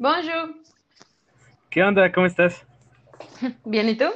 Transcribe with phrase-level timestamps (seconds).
[0.00, 0.54] Bonjour.
[1.68, 2.10] ¿Qué onda?
[2.10, 2.64] ¿Cómo estás?
[3.66, 4.06] Bien, ¿y tú?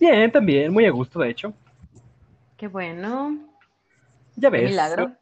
[0.00, 1.52] Bien, también, muy a gusto, de hecho.
[2.56, 3.38] Qué bueno.
[4.36, 5.12] Ya Qué ves, milagro.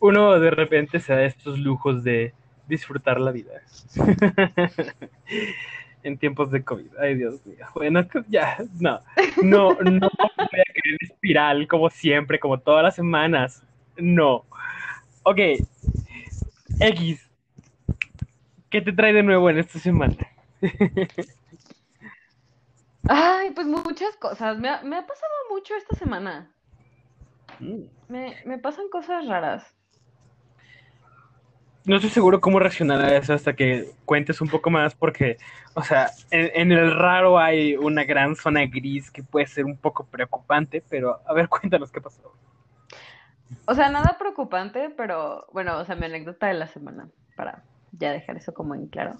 [0.00, 2.32] uno de repente se da estos lujos de
[2.66, 3.60] disfrutar la vida.
[6.04, 6.96] En tiempos de COVID.
[6.98, 7.64] Ay, Dios mío.
[7.74, 9.02] Bueno, ya, no.
[9.42, 13.62] No, no voy a caer en espiral como siempre, como todas las semanas.
[13.98, 14.44] No.
[15.24, 15.38] Ok.
[16.80, 17.31] X.
[18.72, 20.16] ¿Qué te trae de nuevo en esta semana?
[23.06, 24.58] Ay, pues muchas cosas.
[24.58, 26.50] Me ha, me ha pasado mucho esta semana.
[27.60, 27.82] Mm.
[28.08, 29.76] Me, me pasan cosas raras.
[31.84, 35.36] No estoy seguro cómo reaccionar a eso hasta que cuentes un poco más, porque,
[35.74, 39.76] o sea, en, en el raro hay una gran zona gris que puede ser un
[39.76, 42.32] poco preocupante, pero a ver, cuéntanos qué pasó.
[43.66, 48.12] O sea, nada preocupante, pero bueno, o sea, mi anécdota de la semana, para ya
[48.12, 49.18] dejar eso como en claro.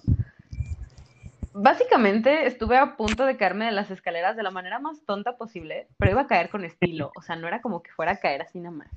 [1.53, 5.87] Básicamente estuve a punto de caerme de las escaleras de la manera más tonta posible,
[5.97, 8.41] pero iba a caer con estilo, o sea, no era como que fuera a caer
[8.41, 8.89] así nada más.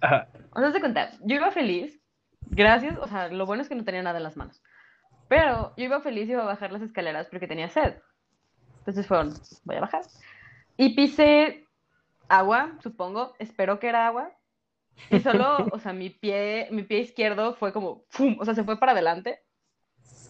[0.00, 0.28] Ajá.
[0.52, 2.00] O sea, de cuenta, yo iba feliz,
[2.42, 4.62] gracias, o sea, lo bueno es que no tenía nada en las manos.
[5.28, 7.94] Pero yo iba feliz y iba a bajar las escaleras porque tenía sed.
[8.78, 9.34] Entonces fueron,
[9.64, 10.02] voy a bajar.
[10.76, 11.66] Y pisé
[12.28, 14.30] agua, supongo, espero que era agua.
[15.10, 18.36] Y solo, o sea, mi pie, mi pie izquierdo fue como, ¡fum!
[18.40, 19.42] O sea, se fue para adelante.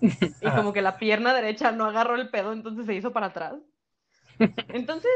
[0.01, 3.55] Y como que la pierna derecha no agarró el pedo, entonces se hizo para atrás.
[4.69, 5.11] Entonces,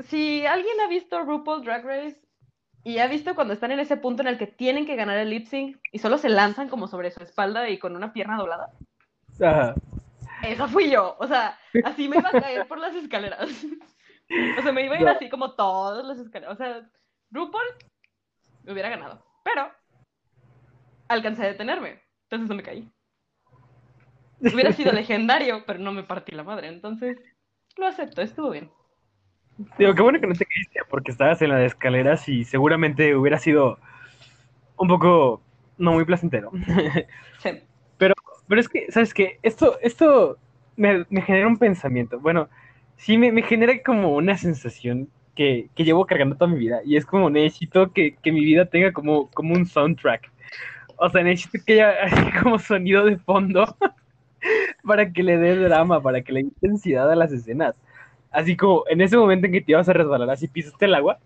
[0.00, 2.20] si alguien ha visto RuPaul Drag Race
[2.84, 5.30] y ha visto cuando están en ese punto en el que tienen que ganar el
[5.30, 8.72] lip sync y solo se lanzan como sobre su espalda y con una pierna doblada,
[9.40, 9.74] Ajá.
[10.42, 11.16] esa fui yo.
[11.18, 13.48] O sea, así me iba a caer por las escaleras.
[14.58, 16.54] O sea, me iba a ir así como todas las escaleras.
[16.54, 16.88] O sea,
[17.30, 17.64] RuPaul
[18.66, 19.24] hubiera ganado.
[19.44, 19.70] Pero
[21.08, 22.00] alcancé a detenerme.
[22.24, 22.90] Entonces no me caí.
[24.40, 26.68] Hubiera sido legendario, pero no me partí la madre.
[26.68, 27.18] Entonces,
[27.76, 28.70] lo acepto, estuvo bien.
[29.78, 33.38] Digo, qué bueno que no te caíste, porque estabas en las escaleras y seguramente hubiera
[33.38, 33.78] sido
[34.76, 35.42] un poco
[35.78, 36.50] no muy placentero.
[37.38, 37.62] Sí.
[38.48, 39.38] Pero es que, ¿sabes qué?
[39.42, 40.38] Esto, esto
[40.76, 42.18] me, me genera un pensamiento.
[42.20, 42.48] Bueno,
[42.96, 46.80] sí me, me genera como una sensación que, que llevo cargando toda mi vida.
[46.84, 50.30] Y es como necesito que, que mi vida tenga como, como un soundtrack.
[50.96, 53.76] O sea, necesito que haya así como sonido de fondo
[54.84, 57.74] para que le dé drama, para que le dé intensidad a las escenas.
[58.30, 61.18] Así como en ese momento en que te ibas a resbalar, así pisaste el agua.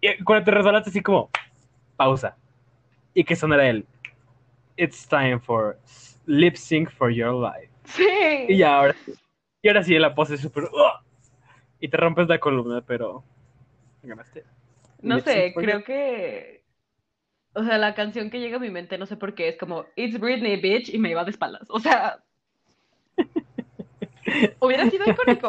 [0.00, 1.30] Y cuando te resbalaste, así como
[1.96, 2.36] pausa.
[3.14, 3.86] Y que sonara el
[4.76, 5.78] It's time for
[6.26, 7.70] lip sync for your life.
[7.86, 8.56] Y Sí.
[8.58, 8.94] ya, ahora.
[9.62, 10.64] Y ahora sí, la pose es súper.
[10.64, 11.04] ¡Ugh!
[11.80, 13.24] Y te rompes la columna, pero.
[14.04, 14.44] Ganaste.
[15.02, 16.64] No sé, creo que.
[17.54, 19.86] O sea, la canción que llega a mi mente, no sé por qué, es como
[19.96, 21.68] It's Britney, bitch, y me iba de espaldas.
[21.70, 22.22] O sea.
[24.60, 25.48] Hubiera sido icónico,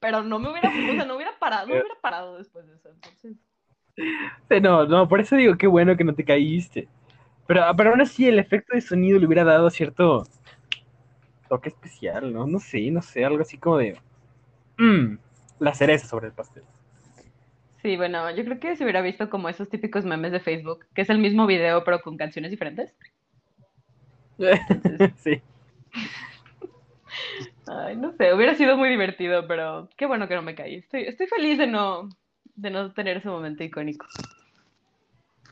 [0.00, 2.90] pero no me hubiera, o sea, no hubiera parado, no hubiera parado después de eso.
[2.90, 3.36] Entonces,
[4.48, 6.88] Sí, No, no, por eso digo, qué bueno que no te caíste.
[7.46, 10.24] Pero, pero aún así, el efecto de sonido le hubiera dado cierto
[11.48, 12.46] toque especial, ¿no?
[12.46, 13.98] No sé, no sé, algo así como de.
[14.78, 15.16] Mmm,
[15.58, 16.62] la cereza sobre el pastel.
[17.82, 21.02] Sí, bueno, yo creo que se hubiera visto como esos típicos memes de Facebook, que
[21.02, 22.96] es el mismo video, pero con canciones diferentes.
[24.38, 25.42] Entonces, sí.
[27.66, 30.76] ay, no sé, hubiera sido muy divertido, pero qué bueno que no me caí.
[30.76, 32.16] Estoy, estoy feliz de no,
[32.54, 34.06] de no tener ese momento icónico.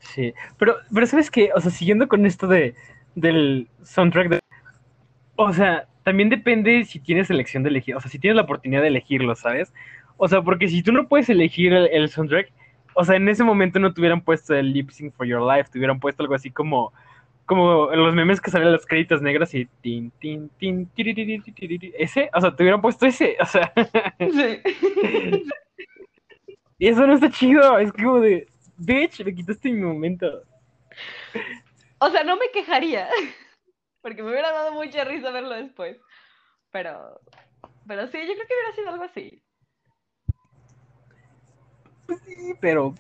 [0.01, 1.51] Sí, pero, pero ¿sabes qué?
[1.55, 2.75] O sea, siguiendo con esto de,
[3.15, 4.41] del soundtrack, de-
[5.37, 8.83] o sea, también depende si tienes elección de elegir, o sea, si tienes la oportunidad
[8.83, 9.73] de elegirlo, ¿sabes?
[10.19, 12.53] O sea, porque si tú no puedes elegir el, el soundtrack,
[12.95, 15.71] o sea, en ese momento no te hubieran puesto el lip sync for your life,
[15.71, 16.93] te hubieran puesto algo así como,
[17.47, 20.91] como los memes que salen los créditos negros y tin, tin, tin,
[21.97, 23.73] ese, o sea, te hubieran puesto ese, o sea,
[24.19, 24.61] Sí.
[26.79, 28.49] y eso no está chido, es como de,
[28.79, 30.43] bitch, me quitaste mi momento.
[32.01, 33.09] O sea, no me quejaría,
[34.03, 35.99] porque me hubiera dado mucha risa verlo después.
[36.73, 37.21] Pero,
[37.87, 39.43] pero sí, yo creo que hubiera sido algo así.
[42.09, 42.95] Sí, pero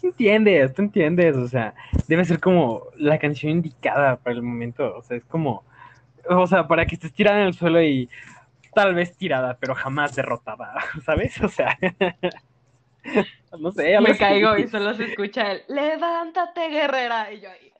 [0.00, 1.74] tú entiendes, tú entiendes, o sea,
[2.06, 5.64] debe ser como la canción indicada para el momento, o sea, es como,
[6.28, 8.08] o sea, para que estés tirada en el suelo y
[8.74, 10.74] tal vez tirada, pero jamás derrotada,
[11.04, 11.40] ¿sabes?
[11.42, 11.76] O sea,
[13.58, 17.32] no sé, Me caigo y solo se escucha el levántate, guerrera.
[17.32, 17.72] Y yo ahí.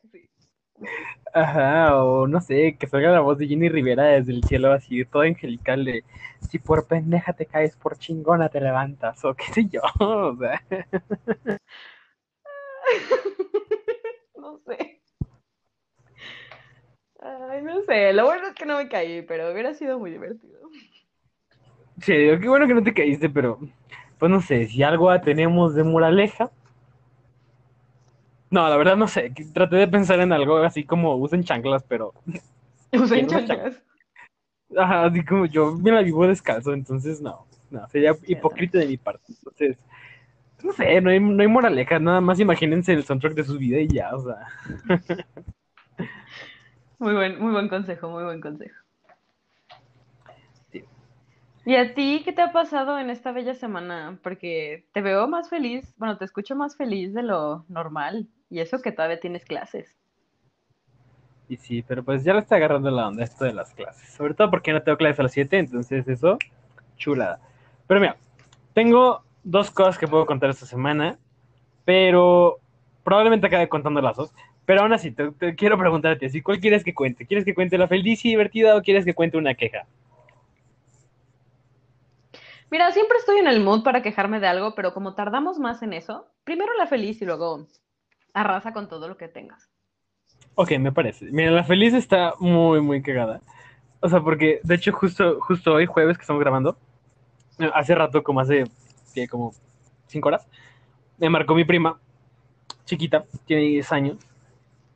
[1.35, 5.05] Ajá, o no sé, que salga la voz de Jenny Rivera desde el cielo así,
[5.05, 6.05] todo angelical de,
[6.49, 10.63] si por pendeja te caes, por chingona te levantas, o qué sé yo, o sea,
[14.37, 15.01] No sé.
[17.21, 20.61] Ay, no sé, lo bueno es que no me caí, pero hubiera sido muy divertido.
[22.01, 23.59] Sí, digo, qué bueno que no te caíste, pero
[24.19, 26.51] pues no sé, si algo tenemos de moraleja.
[28.51, 32.15] No, la verdad no sé, traté de pensar en algo así como usen chanclas, pero
[32.93, 33.83] Usen ¿Quién usa chanclas.
[34.77, 38.97] ajá, así como yo me la vivo descalzo, entonces no, no, sería hipócrita de mi
[38.97, 39.25] parte.
[39.29, 39.77] Entonces,
[40.63, 43.79] no sé, no hay, no hay moraleja, nada más imagínense el soundtrack de su vida
[43.79, 44.47] y ya, o sea.
[47.01, 48.75] Muy buen, muy buen consejo, muy buen consejo.
[50.73, 50.83] Sí.
[51.65, 54.19] ¿Y a ti qué te ha pasado en esta bella semana?
[54.21, 58.81] Porque te veo más feliz, bueno, te escucho más feliz de lo normal, y eso
[58.81, 59.97] que todavía tienes clases.
[61.49, 64.11] Y sí, pero pues ya le está agarrando la onda esto de las clases.
[64.11, 66.39] Sobre todo porque no tengo clases a las 7, entonces eso,
[66.97, 67.41] chulada.
[67.87, 68.17] Pero mira,
[68.75, 71.19] tengo dos cosas que puedo contar esta semana,
[71.87, 72.59] pero
[73.03, 74.33] probablemente acabe contando las dos.
[74.67, 77.25] Pero aún así, te, te quiero preguntarte así, ¿cuál quieres que cuente?
[77.25, 79.87] ¿Quieres que cuente la feliz y divertida o quieres que cuente una queja?
[82.71, 85.95] Mira, siempre estoy en el mood para quejarme de algo, pero como tardamos más en
[85.95, 87.67] eso, primero la feliz y luego
[88.35, 89.69] arrasa con todo lo que tengas.
[90.55, 91.27] Ok, me parece.
[91.31, 93.41] Mira, la feliz está muy, muy cagada.
[94.01, 96.79] O sea, porque de hecho justo, justo hoy, jueves, que estamos grabando,
[97.75, 98.65] hace rato, como hace,
[99.15, 99.29] ¿qué?
[99.29, 99.53] como
[100.07, 100.47] cinco horas,
[101.19, 101.99] me marcó mi prima,
[102.85, 104.17] chiquita, tiene 10 años,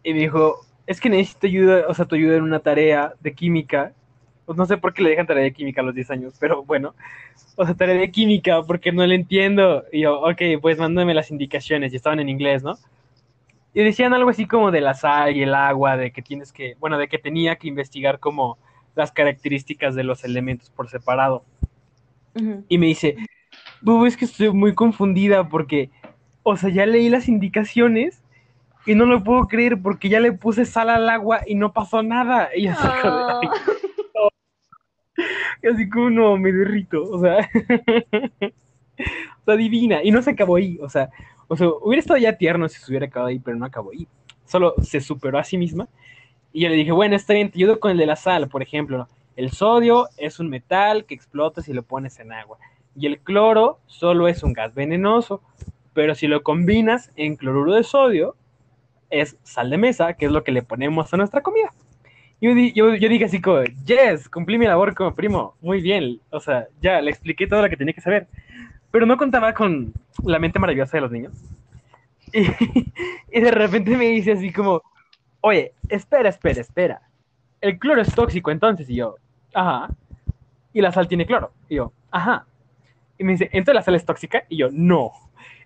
[0.03, 3.35] y me dijo, es que necesito ayuda, o sea, tu ayuda en una tarea de
[3.35, 3.93] química.
[4.45, 6.65] Pues no sé por qué le dejan tarea de química a los 10 años, pero
[6.65, 6.95] bueno,
[7.57, 9.85] o sea, tarea de química, porque no le entiendo.
[9.93, 12.77] Y yo, ok, pues mándame las indicaciones, y estaban en inglés, ¿no?
[13.75, 16.77] Y decían algo así como de la sal y el agua, de que tienes que,
[16.79, 18.59] bueno, de que tenía que investigar como
[18.95, 21.45] las características de los elementos por separado.
[22.69, 23.17] Y me dice,
[23.81, 25.91] Bubu, es que estoy muy confundida porque,
[26.43, 28.23] o sea, ya leí las indicaciones
[28.87, 32.03] y no lo puedo creer porque ya le puse sal al agua y no pasó
[32.03, 32.49] nada.
[32.57, 33.41] Y así, como de, Ah.
[33.43, 33.49] "Ay",
[35.63, 37.49] y así como, no, me derrito, o sea,
[39.41, 40.03] o sea, divina.
[40.03, 41.11] Y no se acabó ahí, o sea,
[41.53, 44.09] o sea, hubiera estado ya tierno si se hubiera acabado ahí, pero no acabó ahí.
[44.47, 45.87] Solo se superó a sí misma.
[46.51, 48.63] Y yo le dije, bueno, está bien, te ayudo con el de la sal, por
[48.63, 48.97] ejemplo.
[48.97, 49.09] ¿no?
[49.37, 52.57] El sodio es un metal que explota si lo pones en agua.
[52.97, 55.43] Y el cloro solo es un gas venenoso.
[55.93, 58.35] Pero si lo combinas en cloruro de sodio,
[59.11, 61.71] es sal de mesa, que es lo que le ponemos a nuestra comida.
[62.41, 66.19] Yo, yo, yo dije así como, yes, cumplí mi labor como primo, muy bien.
[66.31, 68.27] O sea, ya le expliqué todo lo que tenía que saber.
[68.93, 69.93] Pero no contaba con
[70.23, 71.33] la mente maravillosa de los niños.
[72.33, 74.83] Y, de repente me dice así como,
[75.41, 77.03] oye, espera, espera, espera.
[77.61, 78.89] El cloro es tóxico entonces.
[78.89, 79.17] Y yo,
[79.55, 79.89] ajá.
[80.73, 81.53] Y la sal tiene cloro.
[81.69, 82.47] Y yo, ajá.
[83.19, 84.45] Y me dice, ¿entonces la sal es tóxica?
[84.49, 85.13] Y yo, no.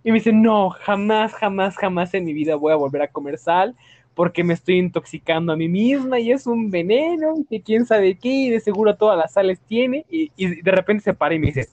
[0.04, 3.38] Y me dice, no, jamás, jamás, jamás en mi vida voy a volver a comer
[3.38, 3.74] sal
[4.14, 8.16] porque me estoy intoxicando a mí misma y es un veneno y que quién sabe
[8.16, 10.06] qué y de seguro todas las sales tiene.
[10.08, 11.68] Y de repente se para y me dice,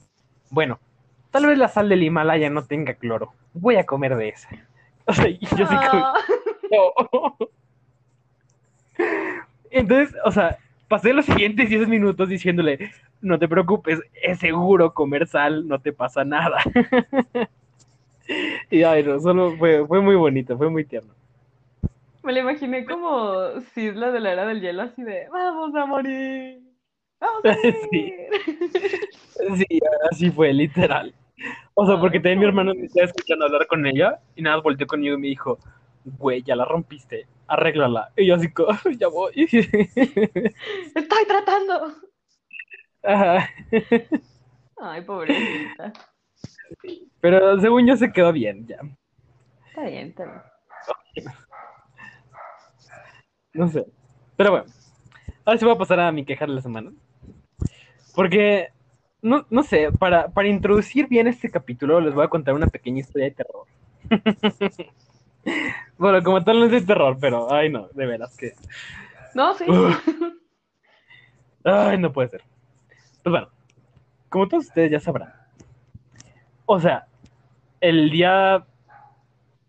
[0.49, 0.79] bueno,
[1.33, 3.33] tal vez la sal del Himalaya no tenga cloro.
[3.53, 4.47] Voy a comer de esa.
[5.05, 6.13] O sea, y yo así como, Ah.
[6.71, 7.37] no.
[9.69, 10.57] Entonces, o sea,
[10.87, 15.91] pasé los siguientes 10 minutos diciéndole, no te preocupes, es seguro comer sal, no te
[15.91, 16.59] pasa nada.
[18.71, 21.13] y ay, no, solo fue, fue muy bonito, fue muy tierno.
[22.23, 26.61] Me lo imaginé como Cisla de la era del hielo, así de, vamos a morir,
[27.19, 27.75] vamos a Sí.
[27.91, 28.17] morir.
[29.57, 31.13] Sí, así fue, literal.
[31.75, 34.85] O sea, porque también mi hermano me estaba escuchando hablar con ella y nada, volteó
[34.85, 35.57] conmigo y me dijo,
[36.05, 38.11] güey, ya la rompiste, arréglala.
[38.15, 38.51] Y yo así
[38.97, 39.33] ya voy.
[39.35, 41.93] Estoy tratando.
[43.03, 43.49] Ajá.
[44.77, 45.93] Ay, pobrecita.
[47.19, 48.77] Pero según yo se quedó bien, ya.
[49.69, 50.25] Está bien, está
[51.15, 51.25] bien.
[53.53, 53.85] No sé.
[54.35, 54.65] Pero bueno,
[55.45, 56.91] ahora sí voy a pasar a mi queja de la semana.
[58.15, 58.69] Porque,
[59.23, 62.99] no, no sé, para, para introducir bien este capítulo les voy a contar una pequeña
[62.99, 63.65] historia de terror.
[65.97, 68.53] bueno, como tal no es de terror, pero, ay no, de veras que...
[69.33, 69.65] No, sí.
[71.65, 72.43] Ay, no puede ser.
[73.23, 73.47] Pues bueno,
[74.27, 75.33] como todos ustedes ya sabrán.
[76.65, 77.07] O sea,
[77.79, 78.65] el día...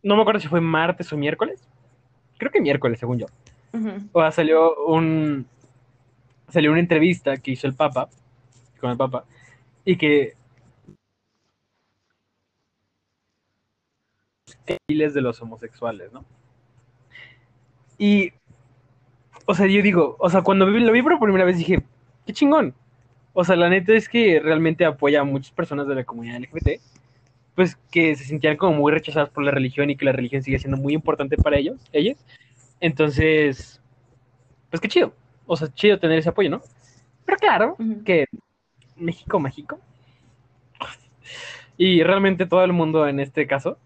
[0.02, 1.66] No me acuerdo si fue martes o miércoles.
[2.37, 3.26] Creo que miércoles, según yo.
[4.12, 5.46] O sea, salió un
[6.49, 8.08] salió una entrevista que hizo el Papa
[8.80, 9.25] con el Papa
[9.85, 10.35] y que
[14.88, 16.25] miles de los homosexuales, ¿no?
[17.99, 18.33] Y
[19.47, 21.83] o sea, yo digo, o sea, cuando lo vi por primera vez dije,
[22.26, 22.75] qué chingón.
[23.33, 26.81] O sea, la neta es que realmente apoya a muchas personas de la comunidad LGBT,
[27.55, 30.59] pues que se sentían como muy rechazadas por la religión y que la religión sigue
[30.59, 32.17] siendo muy importante para ellos, ellos.
[32.81, 33.81] Entonces,
[34.71, 35.12] pues qué chido.
[35.47, 36.62] O sea, chido tener ese apoyo, ¿no?
[37.26, 38.26] Pero claro que
[38.96, 39.78] México mágico.
[41.76, 43.78] Y realmente todo el mundo en este caso.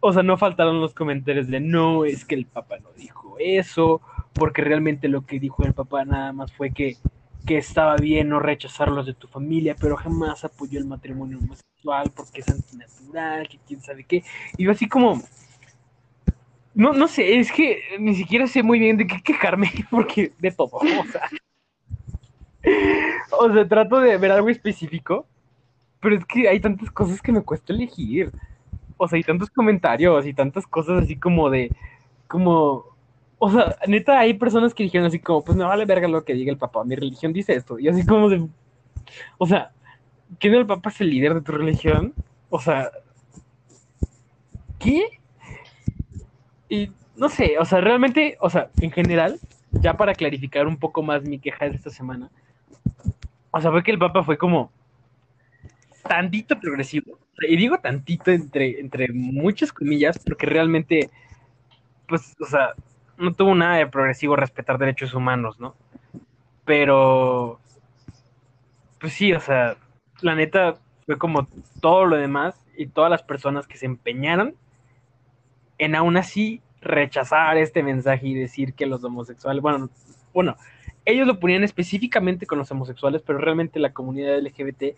[0.00, 4.00] O sea, no faltaron los comentarios de no, es que el papá no dijo eso,
[4.32, 6.96] porque realmente lo que dijo el papá nada más fue que,
[7.44, 12.40] que estaba bien no rechazarlos de tu familia, pero jamás apoyó el matrimonio homosexual porque
[12.42, 14.22] es antinatural, que quién sabe qué.
[14.56, 15.20] Y yo así como,
[16.74, 20.52] no, no sé, es que ni siquiera sé muy bien de qué quejarme, porque de
[20.52, 21.28] todo, o sea.
[23.30, 25.26] O sea, trato de ver algo específico,
[26.00, 28.32] pero es que hay tantas cosas que me cuesta elegir.
[28.96, 31.70] O sea, hay tantos comentarios y tantas cosas así como de,
[32.26, 32.84] como,
[33.38, 36.34] o sea, neta, hay personas que dijeron así como, pues me vale verga lo que
[36.34, 37.78] diga el papá, mi religión dice esto.
[37.78, 38.46] Y así como de,
[39.38, 39.72] o sea,
[40.38, 42.14] ¿quién el papá es el líder de tu religión?
[42.50, 42.90] O sea,
[44.78, 45.20] ¿qué?
[46.68, 49.38] Y no sé, o sea, realmente, o sea, en general,
[49.72, 52.30] ya para clarificar un poco más mi queja de esta semana,
[53.58, 54.72] o sea, fue que el Papa fue como
[56.06, 57.18] tantito progresivo.
[57.40, 61.10] Y digo tantito entre, entre muchas comillas, porque realmente,
[62.06, 62.72] pues, o sea,
[63.16, 65.74] no tuvo nada de progresivo respetar derechos humanos, ¿no?
[66.64, 67.60] Pero,
[69.00, 69.76] pues sí, o sea,
[70.20, 71.48] la neta fue como
[71.80, 74.54] todo lo demás y todas las personas que se empeñaron
[75.78, 79.90] en aún así rechazar este mensaje y decir que los homosexuales, bueno,
[80.32, 80.56] bueno,
[81.08, 84.94] ellos lo ponían específicamente con los homosexuales, pero realmente la comunidad LGBT,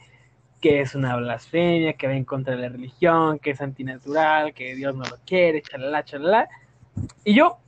[0.60, 4.74] que es una blasfemia, que va en contra de la religión, que es antinatural, que
[4.74, 6.48] Dios no lo quiere, chalala, chalala.
[7.24, 7.58] Y yo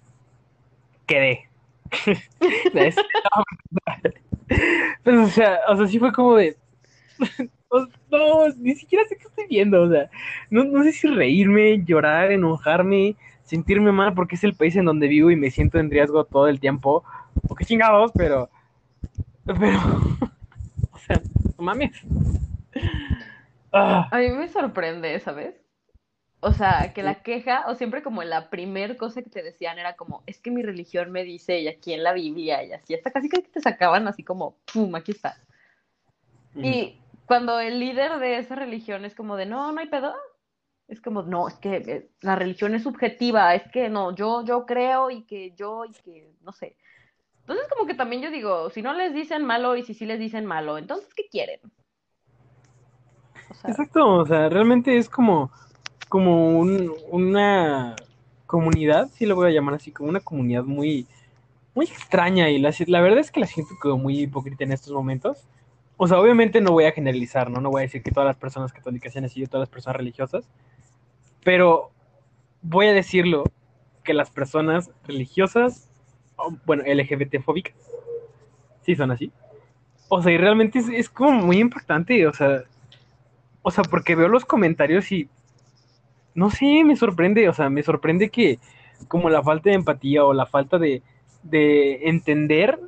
[1.06, 1.48] quedé.
[2.72, 2.96] pues,
[5.06, 6.56] o sea, o sea, sí fue como de.
[8.10, 10.10] no, ni siquiera sé qué estoy viendo, o sea,
[10.50, 15.06] no, no sé si reírme, llorar, enojarme, sentirme mal porque es el país en donde
[15.06, 17.04] vivo y me siento en riesgo todo el tiempo,
[17.48, 18.50] o qué chingados, pero,
[19.46, 19.78] pero,
[20.92, 21.20] o sea,
[21.58, 21.92] no mames.
[23.72, 25.54] Ah, A mí me sorprende, ¿sabes?
[26.40, 29.96] O sea, que la queja, o siempre como la primer cosa que te decían era
[29.96, 33.12] como, es que mi religión me dice, y aquí en la Biblia, y así, hasta
[33.12, 35.36] casi que te sacaban así como, pum, aquí está.
[36.60, 40.14] Y cuando el líder de esa religión es como de, no, no hay pedo,
[40.88, 44.66] es como, no, es que eh, la religión es subjetiva, es que no, yo, yo
[44.66, 46.76] creo y que yo, y que, no sé.
[47.42, 50.18] Entonces como que también yo digo, si no les dicen malo y si sí les
[50.20, 51.60] dicen malo, entonces, ¿qué quieren?
[53.66, 55.50] Exacto, o sea, realmente es como,
[56.08, 57.96] como un- una
[58.46, 61.06] comunidad, sí lo voy a llamar así, como una comunidad muy,
[61.74, 64.92] muy extraña y la, la verdad es que la siento como muy hipócrita en estos
[64.92, 65.46] momentos.
[65.96, 67.60] O sea, obviamente no voy a generalizar, ¿no?
[67.60, 69.98] No voy a decir que todas las personas católicas sean así o todas las personas
[69.98, 70.48] religiosas,
[71.44, 71.90] pero
[72.62, 73.44] voy a decirlo
[74.04, 75.88] que las personas religiosas,
[76.64, 77.74] bueno, LGBT-fóbicas,
[78.82, 79.32] sí son así.
[80.08, 82.64] O sea, y realmente es, es como muy impactante, o sea,
[83.62, 85.28] o sea, porque veo los comentarios y
[86.34, 88.58] no sé, me sorprende, o sea, me sorprende que
[89.08, 91.02] como la falta de empatía o la falta de,
[91.42, 92.78] de entender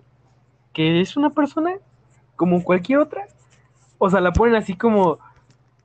[0.73, 1.77] que es una persona
[2.37, 3.27] como cualquier otra.
[3.99, 5.19] O sea, la ponen así como,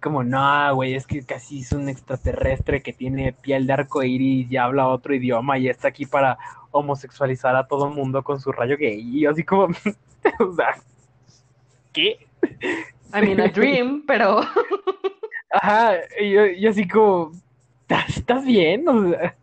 [0.01, 4.51] como, no, güey, es que casi es un extraterrestre que tiene piel de arco iris
[4.51, 6.37] y habla otro idioma y está aquí para
[6.71, 8.99] homosexualizar a todo el mundo con su rayo gay.
[8.99, 9.65] Y yo así como,
[10.39, 10.75] o sea,
[11.93, 12.27] ¿qué?
[13.13, 14.41] I mean, a dream, pero
[15.51, 17.31] Ajá, y yo, yo así como,
[17.81, 18.87] ¿estás, estás bien?
[18.87, 19.35] O sea,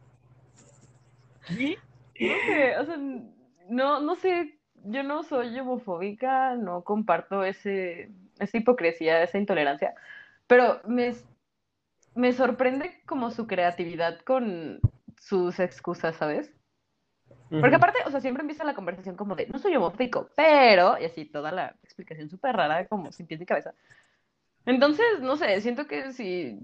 [1.49, 1.79] ¿qué?
[2.21, 2.97] no sé, o sea,
[3.69, 9.95] no, no sé, yo no soy homofóbica, no comparto ese, esa hipocresía, esa intolerancia,
[10.47, 11.13] pero me,
[12.15, 14.81] me sorprende como su creatividad con
[15.21, 16.53] sus excusas, ¿sabes?
[17.49, 21.05] Porque aparte, o sea, siempre empieza la conversación como de, no soy homofóbico, pero, y
[21.05, 23.73] así toda la explicación súper rara, como sin pies ni cabeza.
[24.65, 26.59] Entonces, no sé, siento que si,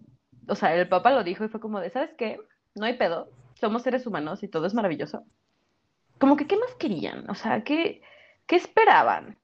[0.49, 2.41] o sea, el Papa lo dijo y fue como de, ¿sabes qué?
[2.75, 5.25] No hay pedo, somos seres humanos y todo es maravilloso.
[6.19, 7.31] Como que, ¿qué más querían?
[7.31, 8.03] O sea, ¿qué,
[8.47, 9.39] qué esperaban?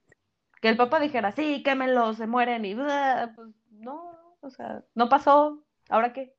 [0.61, 5.09] Que el Papa dijera, sí, quémenlos, se mueren y, bla, pues no, o sea, no
[5.09, 6.35] pasó, ¿ahora qué?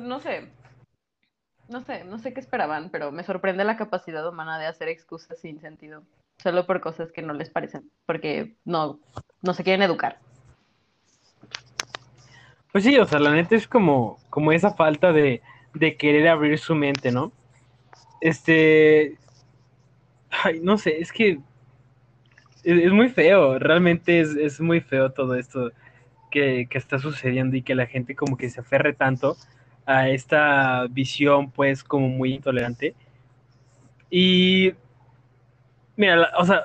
[0.00, 0.50] No sé,
[1.70, 5.38] no sé, no sé qué esperaban, pero me sorprende la capacidad humana de hacer excusas
[5.38, 6.02] sin sentido,
[6.42, 8.98] solo por cosas que no les parecen, porque no,
[9.40, 10.18] no se quieren educar.
[12.72, 15.42] Pues sí, o sea, la neta es como, como esa falta de,
[15.74, 17.32] de querer abrir su mente, ¿no?
[18.20, 19.16] Este,
[20.30, 21.38] ay, no sé, es que
[22.64, 25.70] es, muy feo, realmente es, es muy feo todo esto
[26.32, 29.36] que, que está sucediendo y que la gente como que se aferre tanto
[29.86, 32.94] a esta visión pues como muy intolerante.
[34.10, 34.72] Y
[36.00, 36.64] Mira, o sea,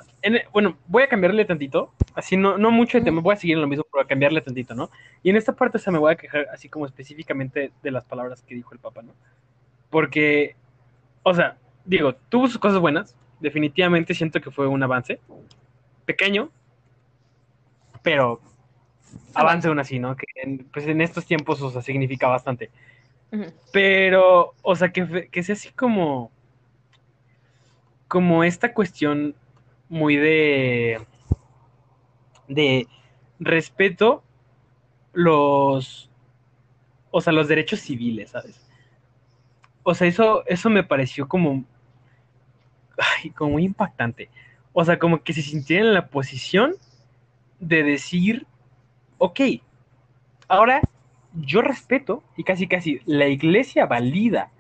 [0.54, 3.62] bueno, voy a cambiarle tantito, así no, no mucho de tema, voy a seguir en
[3.64, 4.90] lo mismo, pero a cambiarle tantito, ¿no?
[5.24, 8.06] Y en esta parte, o sea, me voy a quejar así como específicamente de las
[8.06, 9.14] palabras que dijo el Papa, ¿no?
[9.90, 10.56] Porque,
[11.24, 15.20] o sea, digo, tuvo sus cosas buenas, definitivamente siento que fue un avance,
[16.06, 16.50] pequeño,
[18.04, 18.40] pero
[19.34, 20.16] avance aún así, ¿no?
[20.16, 22.70] Que en, pues en estos tiempos, o sea, significa bastante.
[23.72, 26.32] Pero, o sea, que, que sea así como
[28.08, 29.36] como esta cuestión
[29.90, 31.06] muy de
[32.48, 32.88] de
[33.40, 34.24] respeto
[35.14, 36.10] los
[37.12, 38.62] o sea, los derechos civiles, ¿sabes?
[39.84, 41.66] O sea, eso eso me pareció como
[42.98, 44.30] ay, como muy impactante.
[44.74, 46.76] O sea, como que se sintieran en la posición
[47.60, 48.46] de decir,
[49.18, 49.40] ok,
[50.48, 50.82] ahora
[51.36, 54.52] yo respeto y casi casi la iglesia valida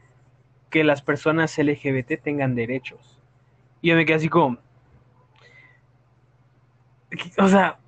[0.69, 3.21] que las personas LGBT tengan derechos.
[3.81, 4.57] Y yo me quedé así como.
[7.37, 7.79] O sea,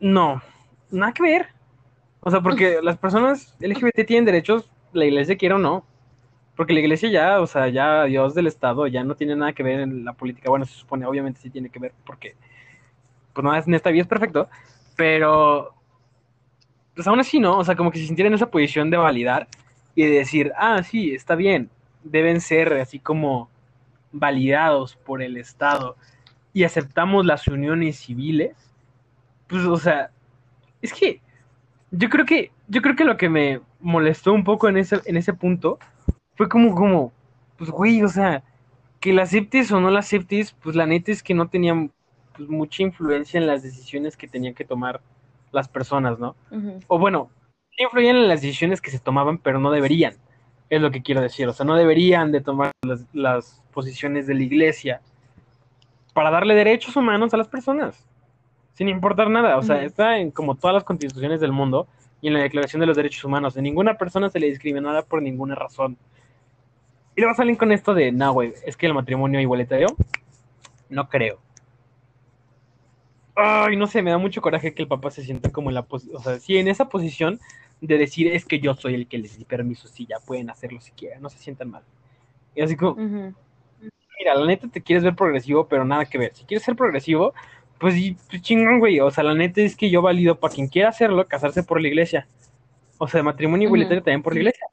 [0.00, 0.42] no,
[0.90, 1.46] nada que ver.
[2.20, 5.84] O sea, porque las personas LGBT tienen derechos, la iglesia quiere o no.
[6.56, 9.62] Porque la iglesia ya, o sea, ya Dios del Estado ya no tiene nada que
[9.62, 10.48] ver en la política.
[10.48, 12.34] Bueno, se supone, obviamente sí tiene que ver, porque
[13.34, 14.48] pues no, en esta vida es perfecto.
[14.96, 15.74] Pero,
[16.96, 17.58] pues aún así, ¿no?
[17.58, 19.46] O sea, como que se sintiera en esa posición de validar
[19.94, 21.70] y de decir, ah, sí, está bien,
[22.02, 23.50] deben ser así como
[24.12, 25.96] validados por el Estado
[26.54, 28.56] y aceptamos las uniones civiles,
[29.46, 30.10] pues, o sea,
[30.80, 31.20] es que
[31.90, 35.18] yo creo que, yo creo que lo que me molestó un poco en ese, en
[35.18, 35.78] ese punto
[36.34, 37.12] fue como, como,
[37.58, 38.42] pues, güey, o sea,
[39.00, 41.92] que la aceptes o no la aceptes, pues la neta es que no tenían
[42.34, 45.02] pues, mucha influencia en las decisiones que tenían que tomar
[45.56, 46.36] las personas, ¿no?
[46.86, 47.30] O bueno,
[47.78, 50.14] influían en las decisiones que se tomaban, pero no deberían.
[50.70, 51.48] Es lo que quiero decir.
[51.48, 52.72] O sea, no deberían de tomar
[53.12, 55.00] las, posiciones de la iglesia
[56.14, 58.06] para darle derechos humanos a las personas.
[58.72, 59.58] Sin importar nada.
[59.58, 61.86] O sea, está en como todas las constituciones del mundo
[62.22, 63.54] y en la Declaración de los Derechos Humanos.
[63.54, 65.98] De ninguna persona se le discriminará por ninguna razón.
[67.14, 69.88] Y luego salen con esto de, no, güey, es que el matrimonio igualitario,
[70.88, 71.38] no creo.
[73.36, 75.82] Ay, no sé, me da mucho coraje que el papá se sienta como en la
[75.82, 77.38] posición, o sea, sí, en esa posición
[77.82, 80.80] de decir es que yo soy el que les di permiso, si ya pueden hacerlo
[80.80, 81.82] si quieren, no se sientan mal.
[82.54, 82.96] Y así como,
[84.18, 86.34] mira, la neta te quieres ver progresivo, pero nada que ver.
[86.34, 87.34] Si quieres ser progresivo,
[87.78, 87.94] pues,
[88.30, 88.98] pues, chingón, güey.
[89.00, 91.88] O sea, la neta es que yo valido para quien quiera hacerlo, casarse por la
[91.88, 92.26] iglesia.
[92.96, 94.66] O sea, matrimonio igualitario también por la iglesia.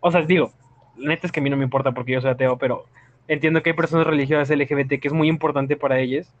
[0.00, 0.52] O sea, digo,
[0.96, 2.86] la neta es que a mí no me importa porque yo soy ateo, pero
[3.28, 6.32] entiendo que hay personas religiosas LGBT que es muy importante para ellas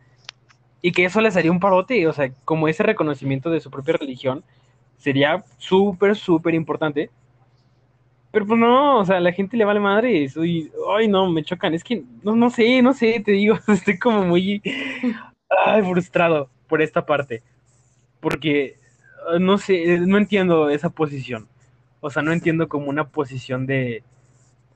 [0.86, 3.96] y que eso les haría un parote, o sea, como ese reconocimiento de su propia
[3.96, 4.44] religión
[4.98, 7.08] sería súper, súper importante.
[8.30, 10.28] Pero pues no, o sea, a la gente le vale madre.
[10.28, 11.72] Soy, ay, no, me chocan.
[11.72, 14.60] Es que, no, no sé, no sé, te digo, estoy como muy
[15.64, 17.42] ay, frustrado por esta parte.
[18.20, 18.76] Porque,
[19.26, 21.48] ah, no sé, no entiendo esa posición.
[22.00, 24.04] O sea, no entiendo como una posición de...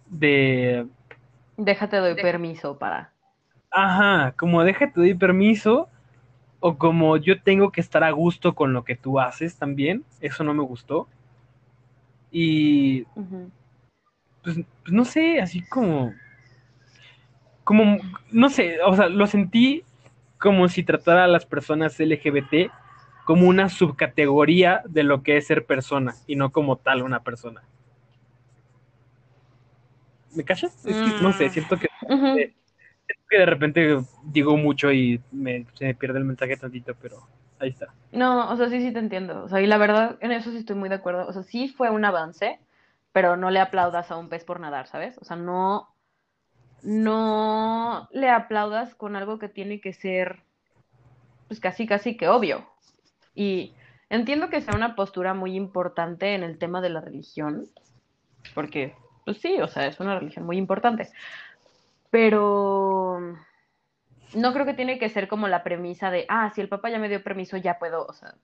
[0.07, 0.87] de
[1.59, 3.13] Déjate doy permiso para.
[3.71, 5.91] Ajá, como déjate doy permiso
[6.61, 10.45] o como yo tengo que estar a gusto con lo que tú haces también, eso
[10.45, 11.09] no me gustó.
[12.31, 13.03] Y
[14.43, 16.13] pues, pues, no sé, así como
[17.65, 17.99] como
[18.31, 19.85] no sé, o sea, lo sentí
[20.39, 22.71] como si tratara a las personas LGBT
[23.25, 27.63] como una subcategoría de lo que es ser persona y no como tal una persona.
[30.35, 30.87] ¿Me cachas?
[30.87, 31.51] Es que no sé, mm.
[31.51, 31.89] siento que
[33.29, 37.27] que de repente digo mucho y me, se me pierde el mensaje tantito, pero
[37.59, 37.89] ahí está.
[38.13, 39.45] No, o sea, sí, sí te entiendo.
[39.45, 41.27] O sea, y la verdad, en eso sí estoy muy de acuerdo.
[41.27, 42.59] O sea, sí fue un avance,
[43.13, 45.19] pero no le aplaudas a un pez por nadar, ¿sabes?
[45.19, 45.89] O sea, no,
[46.83, 50.41] no le aplaudas con algo que tiene que ser,
[51.49, 52.67] pues casi, casi que obvio.
[53.35, 53.75] Y
[54.09, 57.69] entiendo que sea una postura muy importante en el tema de la religión,
[58.55, 58.95] porque,
[59.25, 61.09] pues sí, o sea, es una religión muy importante
[62.11, 63.37] pero
[64.35, 66.99] no creo que tiene que ser como la premisa de, ah, si el papá ya
[66.99, 68.35] me dio permiso, ya puedo, o sea,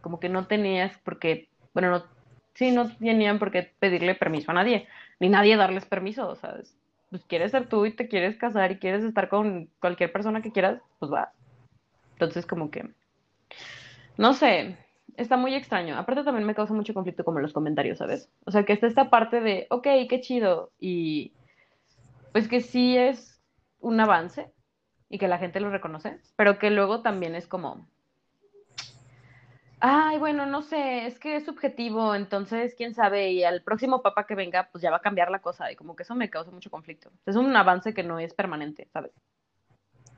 [0.00, 2.04] como que no tenías porque, bueno, no,
[2.54, 4.88] sí, no tenían por qué pedirle permiso a nadie,
[5.18, 6.56] ni nadie darles permiso, o sea,
[7.10, 10.52] pues quieres ser tú y te quieres casar y quieres estar con cualquier persona que
[10.52, 11.32] quieras, pues va.
[12.12, 12.90] Entonces, como que,
[14.16, 14.76] no sé,
[15.16, 15.96] está muy extraño.
[15.98, 18.30] Aparte también me causa mucho conflicto como los comentarios, ¿sabes?
[18.44, 21.32] O sea, que está esta parte de, ok, qué chido, y
[22.32, 23.40] pues que sí es
[23.80, 24.52] un avance
[25.08, 27.88] y que la gente lo reconoce, pero que luego también es como,
[29.80, 34.26] ay, bueno, no sé, es que es subjetivo, entonces, quién sabe, y al próximo papa
[34.26, 36.50] que venga, pues ya va a cambiar la cosa, y como que eso me causa
[36.50, 37.10] mucho conflicto.
[37.26, 39.12] Es un avance que no es permanente, ¿sabes?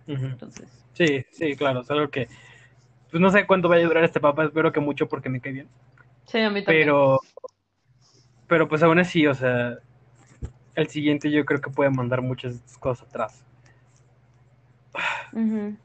[0.06, 2.26] Entonces, Sí, sí, claro, es algo que,
[3.10, 5.52] pues no sé cuánto vaya a durar este papa, espero que mucho porque me cae
[5.52, 5.68] bien.
[6.26, 6.86] sí, a mí también.
[6.86, 7.20] Pero,
[8.48, 9.78] pero pues aún así, o sea,
[10.74, 13.44] el siguiente yo creo que puede mandar muchas cosas atrás.
[15.32, 15.76] Ujú.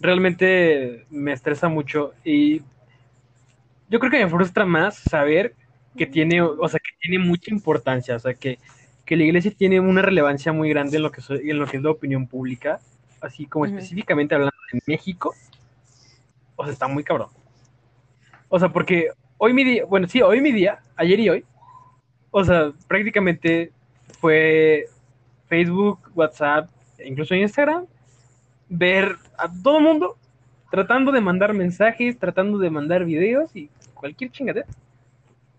[0.00, 2.60] Realmente me estresa mucho y
[3.88, 5.54] yo creo que me frustra más saber
[5.96, 8.58] que tiene, o sea, que tiene mucha importancia, o sea, que,
[9.06, 11.78] que la iglesia tiene una relevancia muy grande en lo que, so- en lo que
[11.78, 12.80] es la opinión pública,
[13.20, 15.34] así como específicamente hablando de México,
[16.56, 17.28] o sea, está muy cabrón.
[18.48, 21.44] O sea, porque hoy mi día, bueno, sí, hoy mi día, ayer y hoy,
[22.30, 23.72] o sea, prácticamente
[24.20, 24.86] fue
[25.48, 26.68] Facebook, WhatsApp,
[27.04, 27.86] incluso Instagram,
[28.68, 30.16] ver a todo mundo
[30.70, 34.66] tratando de mandar mensajes, tratando de mandar videos y cualquier chingadera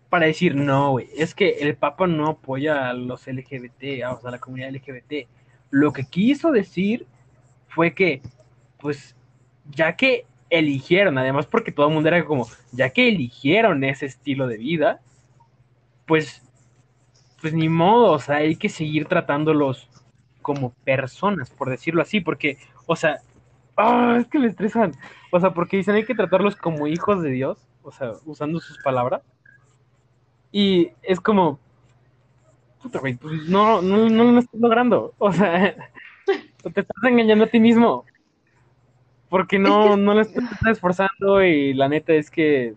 [0.10, 4.22] para decir, no, güey, es que el Papa no apoya a los LGBT, a, o
[4.22, 5.28] sea, a la comunidad LGBT.
[5.70, 7.06] Lo que quiso decir
[7.68, 8.22] fue que,
[8.80, 9.16] pues,
[9.70, 14.48] ya que eligieron, además porque todo el mundo era como, ya que eligieron ese estilo
[14.48, 15.02] de vida,
[16.06, 16.42] pues,
[17.42, 19.90] pues ni modo, o sea, hay que seguir tratándolos
[20.42, 23.18] como personas, por decirlo así, porque, o sea,
[23.76, 24.94] ah, es que me estresan,
[25.32, 28.78] o sea, porque dicen hay que tratarlos como hijos de Dios, o sea, usando sus
[28.80, 29.22] palabras,
[30.52, 31.60] y es como,
[32.82, 35.76] puta, güey, pues no, no, no lo estás logrando, o sea,
[36.74, 38.06] te estás engañando a ti mismo,
[39.30, 42.76] porque no, no lo estás esforzando y la neta es que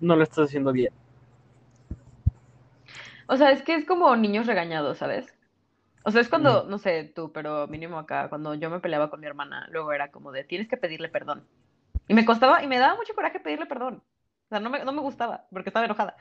[0.00, 0.92] no lo estás haciendo bien.
[3.32, 5.34] O sea, es que es como niños regañados, ¿sabes?
[6.04, 9.20] O sea, es cuando, no sé tú, pero mínimo acá, cuando yo me peleaba con
[9.20, 11.46] mi hermana, luego era como de, tienes que pedirle perdón.
[12.08, 14.02] Y me costaba, y me daba mucho coraje pedirle perdón.
[14.46, 16.14] O sea, no me, no me gustaba, porque estaba enojada.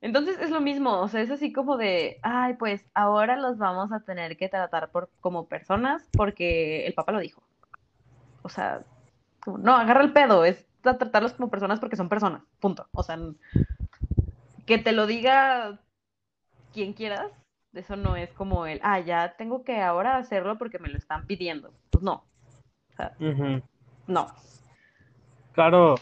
[0.00, 3.90] Entonces es lo mismo, o sea, es así como de, ay, pues ahora los vamos
[3.90, 7.42] a tener que tratar por, como personas porque el papá lo dijo.
[8.42, 8.84] O sea,
[9.40, 12.86] como, no, agarra el pedo, es tra- tratarlos como personas porque son personas, punto.
[12.92, 13.18] O sea,
[14.66, 15.78] que te lo diga
[16.74, 17.30] quien quieras,
[17.72, 21.26] eso no es como el, ah, ya tengo que ahora hacerlo porque me lo están
[21.26, 21.72] pidiendo.
[21.90, 22.24] Pues no,
[22.92, 23.12] o sea,
[24.06, 24.26] no.
[25.52, 25.94] Claro.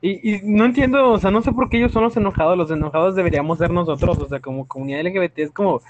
[0.00, 2.56] Y, y no entiendo, o sea, no sé por qué ellos son los enojados.
[2.56, 5.80] Los enojados deberíamos ser nosotros, o sea, como comunidad LGBT es como,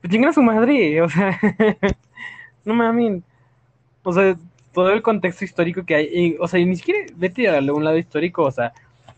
[0.00, 1.38] pues chingan a su madre, o sea,
[2.64, 3.22] no mames.
[4.04, 4.36] O sea,
[4.72, 7.84] todo el contexto histórico que hay, y, o sea, y ni siquiera vete a un
[7.84, 8.72] lado histórico, o sea,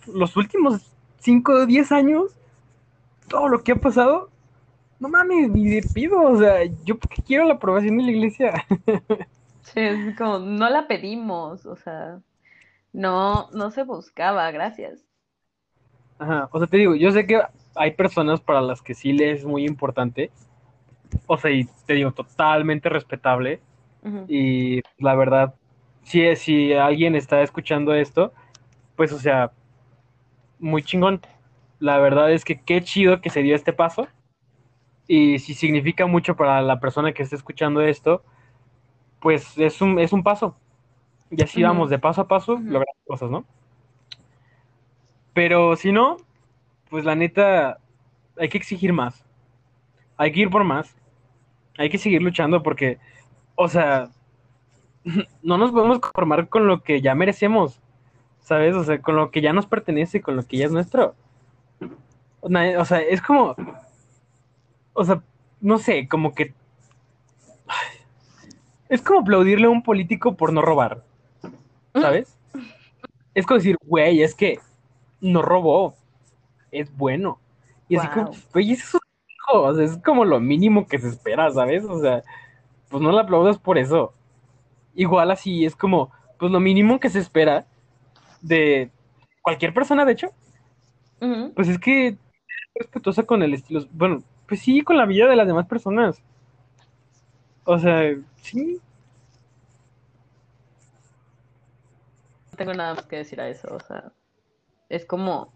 [0.06, 2.36] los últimos 5 o 10 años,
[3.28, 4.30] todo lo que ha pasado,
[5.04, 8.54] no mames, ni de pido, o sea, yo porque quiero la aprobación de la iglesia.
[9.62, 12.20] Sí, es como, no la pedimos, o sea,
[12.92, 15.04] no, no se buscaba, gracias.
[16.18, 17.40] Ajá, o sea, te digo, yo sé que
[17.74, 20.30] hay personas para las que sí le es muy importante,
[21.26, 23.60] o sea, y te digo, totalmente respetable,
[24.28, 25.54] y la verdad,
[26.02, 28.32] si, si alguien está escuchando esto,
[28.96, 29.50] pues, o sea,
[30.58, 31.20] muy chingón.
[31.78, 34.08] La verdad es que qué chido que se dio este paso,
[35.06, 38.22] y si significa mucho para la persona que esté escuchando esto,
[39.20, 40.56] pues es un, es un paso.
[41.30, 42.62] Y así vamos de paso a paso Ujú.
[42.62, 43.44] logrando cosas, ¿no?
[45.32, 46.16] Pero si no,
[46.90, 47.78] pues la neta,
[48.38, 49.24] hay que exigir más.
[50.16, 50.94] Hay que ir por más.
[51.76, 52.98] Hay que seguir luchando porque,
[53.56, 54.10] o sea,
[55.42, 57.80] no nos podemos conformar con lo que ya merecemos,
[58.40, 58.74] ¿sabes?
[58.76, 61.14] O sea, con lo que ya nos pertenece, con lo que ya es nuestro.
[62.40, 63.56] O sea, es como,
[64.94, 65.22] o sea,
[65.60, 66.54] no sé, como que...
[68.88, 71.04] Es como aplaudirle a un político por no robar,
[71.94, 72.36] ¿sabes?
[73.34, 74.60] Es como decir, güey, es que
[75.20, 75.96] no robó,
[76.70, 77.40] es bueno.
[77.88, 80.98] Y así como, güey, eso es un hijo, o sea, es como lo mínimo que
[80.98, 81.84] se espera, ¿sabes?
[81.84, 82.22] O sea,
[82.88, 84.12] pues no le aplaudas por eso.
[84.94, 87.66] Igual así, es como, pues lo mínimo que se espera
[88.42, 88.90] de
[89.42, 90.28] cualquier persona, de hecho,
[91.56, 92.16] pues es que es
[92.74, 96.22] respetuosa con el estilo, bueno, pues sí, con la vida de las demás personas.
[97.64, 98.80] O sea, sí,
[102.54, 104.12] No tengo nada más que decir a eso, o sea,
[104.88, 105.52] es como,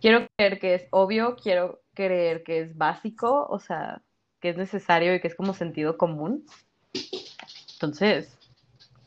[0.00, 4.02] quiero creer que es obvio, quiero creer que es básico, o sea,
[4.38, 6.46] que es necesario y que es como sentido común.
[7.72, 8.38] Entonces,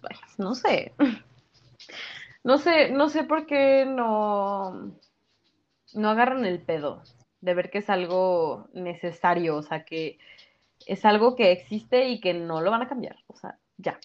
[0.02, 0.94] ay, no sé,
[2.44, 4.92] no sé, no sé por qué no,
[5.94, 7.04] no agarran el pedo
[7.44, 10.18] de ver que es algo necesario, o sea, que
[10.86, 14.00] es algo que existe y que no lo van a cambiar, o sea, ya.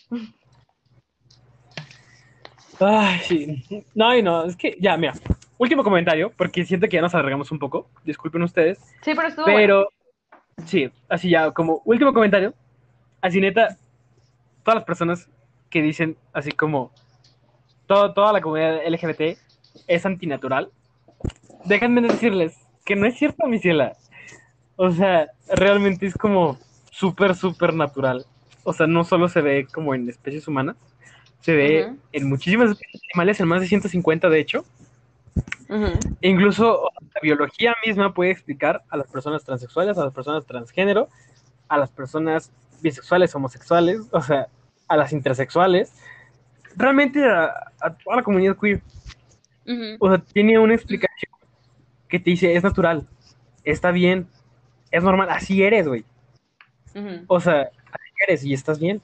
[2.81, 3.85] Ay, sí.
[3.94, 5.12] No, y no, es que ya, mira.
[5.57, 7.90] Último comentario, porque siento que ya nos alargamos un poco.
[8.05, 8.79] Disculpen ustedes.
[9.03, 9.59] Sí, pero estuvo bueno.
[9.59, 9.88] Pero,
[10.66, 12.55] sí, así ya, como último comentario.
[13.20, 13.77] Así neta,
[14.62, 15.29] todas las personas
[15.70, 16.92] que dicen así como
[17.87, 19.38] todo, toda la comunidad LGBT
[19.87, 20.70] es antinatural,
[21.64, 23.98] déjenme decirles que no es cierto, mi ciela.
[24.77, 26.59] O sea, realmente es como
[26.90, 28.24] súper, súper natural.
[28.64, 30.77] O sea, no solo se ve como en especies humanas,
[31.40, 34.64] se ve en muchísimas especies animales, en más de 150 de hecho.
[36.22, 41.11] E incluso la biología misma puede explicar a las personas transexuales, a las personas transgénero,
[41.68, 44.48] a las personas bisexuales, homosexuales, o sea,
[44.88, 45.92] a las intersexuales,
[46.74, 48.81] realmente a, a toda la comunidad queer.
[49.98, 51.27] O sea, tiene una explicación
[52.08, 53.06] que te dice, es natural,
[53.64, 54.28] está bien,
[54.90, 56.04] es normal, así eres, güey.
[57.28, 59.00] O sea, así eres y estás bien.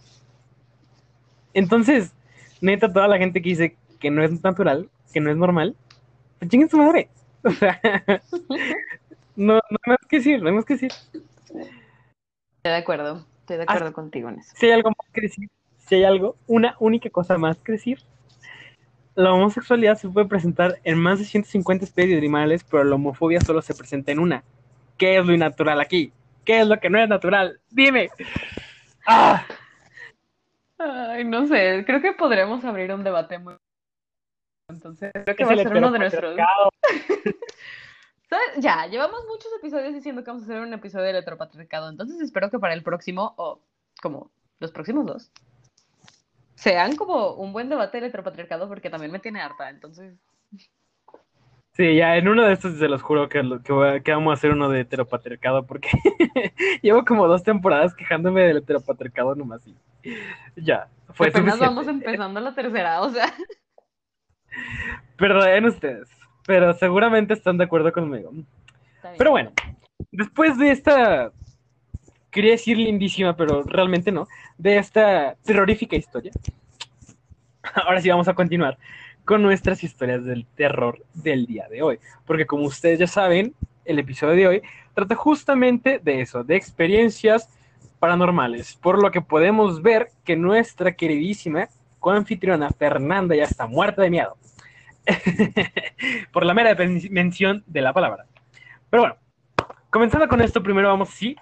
[1.52, 2.12] Entonces,
[2.60, 5.76] neta, toda la gente que dice que no es natural, que no es normal,
[6.38, 7.08] pues chinguen su madre.
[7.46, 7.78] O sea,
[9.36, 10.90] no, no hay más que decir, no hay más que decir.
[11.52, 11.68] Estoy
[12.62, 13.26] de acuerdo.
[13.40, 14.54] Estoy de acuerdo contigo en eso.
[14.56, 17.98] Si hay algo más que decir, si hay algo, una única cosa más que decir,
[19.14, 23.62] la homosexualidad se puede presentar en más de 150 especies animales, pero la homofobia solo
[23.62, 24.42] se presenta en una.
[24.98, 26.12] ¿Qué es lo innatural aquí?
[26.44, 27.61] ¿Qué es lo que no es natural?
[27.70, 28.11] Dime.
[29.07, 29.44] ¡Ah!
[30.79, 33.55] Ay, no sé, creo que podremos abrir un debate muy...
[34.68, 36.37] Entonces, creo que va a ser uno de nuestros...
[38.59, 42.50] Ya, llevamos muchos episodios diciendo que vamos a hacer un episodio del heteropatriarcado, entonces espero
[42.50, 43.61] que para el próximo, o
[44.03, 45.31] como los próximos dos,
[46.54, 50.14] sean como un buen debate del heteropatriarcado porque también me tiene harta, entonces...
[51.72, 54.12] Sí, ya en uno de estos se los juro que, lo- que, voy a- que
[54.12, 55.88] vamos a hacer uno de heteropatriarcado porque
[56.82, 59.74] llevo como dos temporadas quejándome del heteropatriarcado nomás y
[60.56, 61.66] ya, fue apenas suficiente.
[61.66, 63.32] vamos empezando la tercera, o sea...
[65.16, 66.08] Perdonen ustedes,
[66.46, 68.30] pero seguramente están de acuerdo conmigo.
[69.18, 69.52] Pero bueno,
[70.12, 71.32] después de esta,
[72.35, 74.27] quería decir lindísima, pero realmente no,
[74.59, 76.33] de esta terrorífica historia,
[77.87, 78.77] ahora sí vamos a continuar
[79.25, 81.99] con nuestras historias del terror del día de hoy.
[82.27, 84.62] Porque como ustedes ya saben, el episodio de hoy
[84.94, 87.49] trata justamente de eso, de experiencias
[88.01, 91.68] paranormales, por lo que podemos ver que nuestra queridísima
[92.01, 94.37] coanfitriona Fernanda ya está muerta de miedo.
[96.33, 96.75] por la mera
[97.11, 98.27] mención de la palabra.
[98.90, 99.16] Pero bueno,
[99.90, 101.37] comenzando con esto, primero vamos, sí,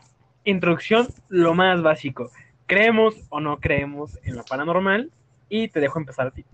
[0.45, 2.31] introducción, lo más básico.
[2.67, 5.11] ¿Creemos o no creemos en lo paranormal?
[5.49, 6.45] Y te dejo empezar a ti.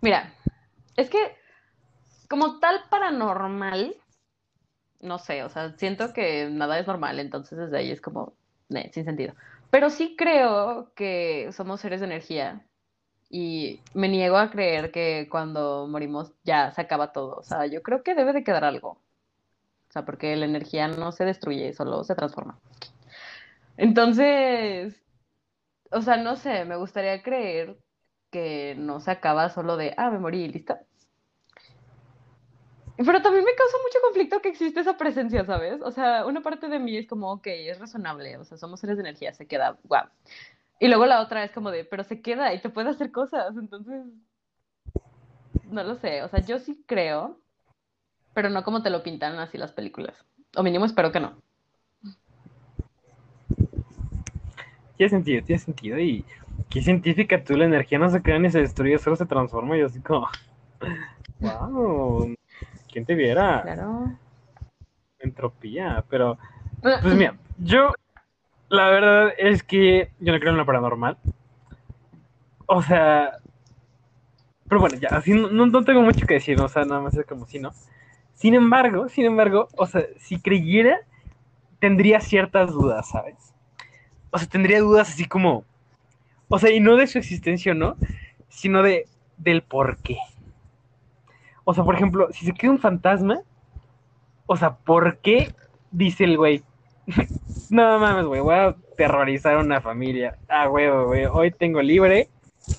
[0.00, 0.32] Mira,
[0.96, 1.36] es que
[2.28, 3.96] como tal paranormal,
[5.00, 8.34] no sé, o sea, siento que nada es normal, entonces desde ahí es como,
[8.92, 9.34] sin sentido.
[9.70, 12.64] Pero sí creo que somos seres de energía
[13.28, 17.36] y me niego a creer que cuando morimos ya se acaba todo.
[17.36, 18.98] O sea, yo creo que debe de quedar algo.
[19.94, 22.58] O sea, porque la energía no se destruye, solo se transforma.
[23.76, 25.00] Entonces,
[25.92, 27.78] o sea, no sé, me gustaría creer
[28.32, 30.76] que no se acaba solo de, ah, me morí y listo.
[32.96, 35.80] Pero también me causa mucho conflicto que existe esa presencia, ¿sabes?
[35.80, 38.96] O sea, una parte de mí es como, ok, es razonable, o sea, somos seres
[38.96, 40.08] de energía, se queda, guau.
[40.80, 43.56] Y luego la otra es como de, pero se queda y te puede hacer cosas,
[43.56, 44.06] entonces,
[45.66, 47.43] no lo sé, o sea, yo sí creo,
[48.34, 50.24] pero no como te lo pintan así las películas.
[50.56, 51.34] O mínimo espero que no.
[54.96, 55.98] Tiene sentido, tiene sentido.
[55.98, 56.24] Y
[56.70, 59.76] qué científica tú, la energía no se crea ni se destruye, solo se transforma.
[59.76, 60.28] Y yo así como,
[61.40, 62.34] wow,
[62.92, 63.62] ¿quién te viera?
[63.62, 64.12] Claro.
[65.18, 66.38] Entropía, pero
[66.82, 67.92] Pues mira, yo
[68.68, 71.16] la verdad es que yo no creo en lo paranormal.
[72.66, 73.38] O sea,
[74.68, 76.64] pero bueno, ya, así no, no- no tengo mucho que decir, ¿no?
[76.64, 77.72] o sea, nada más es como si no.
[78.34, 80.98] Sin embargo, sin embargo, o sea, si creyera,
[81.78, 83.54] tendría ciertas dudas, ¿sabes?
[84.30, 85.64] O sea, tendría dudas así como,
[86.48, 87.96] o sea, y no de su existencia no,
[88.48, 90.18] sino de, del por qué.
[91.64, 93.40] O sea, por ejemplo, si se queda un fantasma,
[94.46, 95.52] o sea, ¿por qué
[95.90, 96.62] dice el güey?
[97.70, 100.36] No mames, güey, voy a terrorizar a una familia.
[100.48, 102.28] Ah, güey, güey, hoy tengo libre,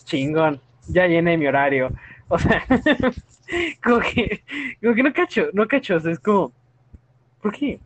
[0.05, 1.91] chingón, ya llené mi horario.
[2.27, 2.65] O sea,
[3.83, 4.43] como que,
[4.81, 6.51] como que no cacho, no cacho, o sea, es como,
[7.41, 7.79] ¿por qué?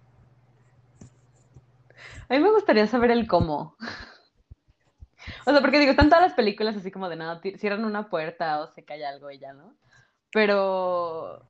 [2.30, 3.76] A mí me gustaría saber el cómo.
[5.46, 8.62] O sea, porque digo, están todas las películas así como de nada, cierran una puerta
[8.62, 9.76] o se cae algo y ya, ¿no?
[10.32, 11.50] Pero,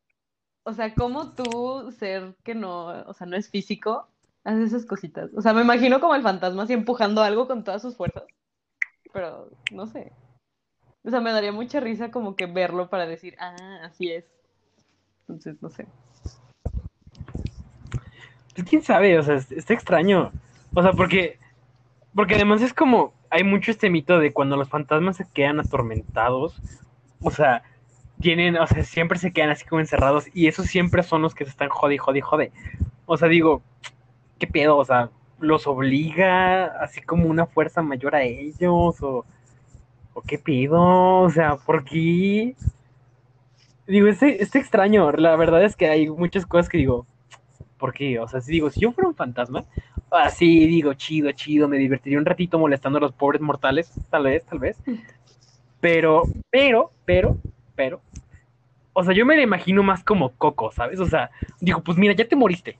[0.63, 4.07] o sea, ¿cómo tú, ser que no, o sea, no es físico,
[4.43, 5.29] haces esas cositas?
[5.35, 8.23] O sea, me imagino como el fantasma así empujando algo con todas sus fuerzas.
[9.13, 10.13] Pero, no sé.
[11.03, 14.25] O sea, me daría mucha risa como que verlo para decir, ah, así es.
[15.21, 15.87] Entonces, no sé.
[18.55, 20.31] Pues quién sabe, o sea, es- está extraño.
[20.73, 21.39] O sea, porque.
[22.13, 23.13] Porque además es como.
[23.29, 26.61] Hay mucho este mito de cuando los fantasmas se quedan atormentados.
[27.21, 27.63] O sea,
[28.19, 28.57] tienen.
[28.57, 30.25] O sea, siempre se quedan así como encerrados.
[30.33, 32.51] Y esos siempre son los que se están jode, jode, jode.
[33.05, 33.61] O sea, digo,
[34.39, 34.77] ¿qué pedo?
[34.77, 35.09] O sea,
[35.39, 39.01] ¿los obliga así como una fuerza mayor a ellos?
[39.01, 39.25] ¿O,
[40.13, 41.21] o qué pedo?
[41.21, 42.55] O sea, ¿por qué?
[43.87, 45.11] Digo, este, este extraño.
[45.13, 47.05] La verdad es que hay muchas cosas que digo.
[47.77, 48.19] ¿Por qué?
[48.19, 49.63] O sea, si digo, si yo fuera un fantasma,
[50.11, 54.45] así digo, chido, chido, me divertiría un ratito molestando a los pobres mortales, tal vez,
[54.45, 54.77] tal vez.
[55.79, 57.37] Pero, pero, pero,
[57.75, 58.01] pero.
[58.93, 60.99] O sea, yo me la imagino más como Coco, ¿sabes?
[60.99, 62.77] O sea, digo, pues mira, ya te moriste.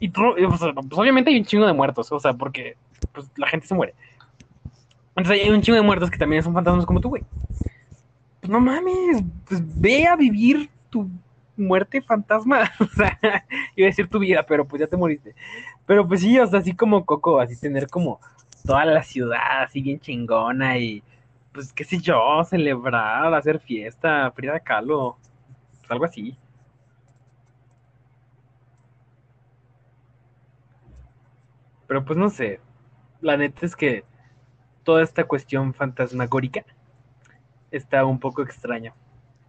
[0.00, 2.76] Y tú, pues obviamente hay un chingo de muertos, o sea, porque
[3.12, 3.94] pues, la gente se muere.
[5.18, 7.24] Entonces hay un chingo de muertos que también son fantasmas como tú, güey.
[8.40, 11.10] Pues no mames, pues ve a vivir tu
[11.56, 12.70] muerte fantasma.
[12.80, 13.18] O sea,
[13.76, 15.34] iba a decir tu vida, pero pues ya te moriste.
[15.86, 18.20] Pero pues sí, o sea, así como Coco, así tener como
[18.64, 21.02] toda la ciudad así bien chingona y
[21.52, 25.18] pues qué sé yo, celebrar, hacer fiesta, Frida Kahlo,
[25.80, 26.38] pues algo así.
[31.86, 32.60] Pero pues no sé,
[33.20, 34.04] la neta es que
[34.88, 36.64] toda esta cuestión fantasmagórica
[37.70, 38.94] está un poco extraña,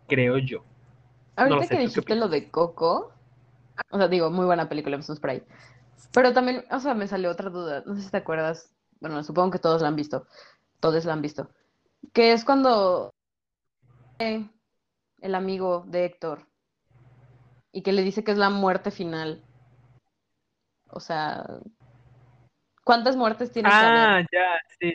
[0.06, 0.66] creo yo.
[1.38, 3.14] Ahorita sé, que ¿tú qué dijiste lo de Coco,
[3.90, 5.42] o sea, digo, muy buena película, empezamos por ahí.
[6.12, 9.52] Pero también, o sea, me salió otra duda, no sé si te acuerdas, bueno, supongo
[9.52, 10.28] que todos la han visto,
[10.82, 11.50] todos la han visto,
[12.12, 13.14] que es cuando
[14.20, 14.46] eh,
[15.22, 16.48] el amigo de Héctor
[17.72, 19.42] y que le dice que es la muerte final.
[20.90, 21.46] O sea,
[22.84, 24.94] ¿cuántas muertes tiene Ah, ya, sí.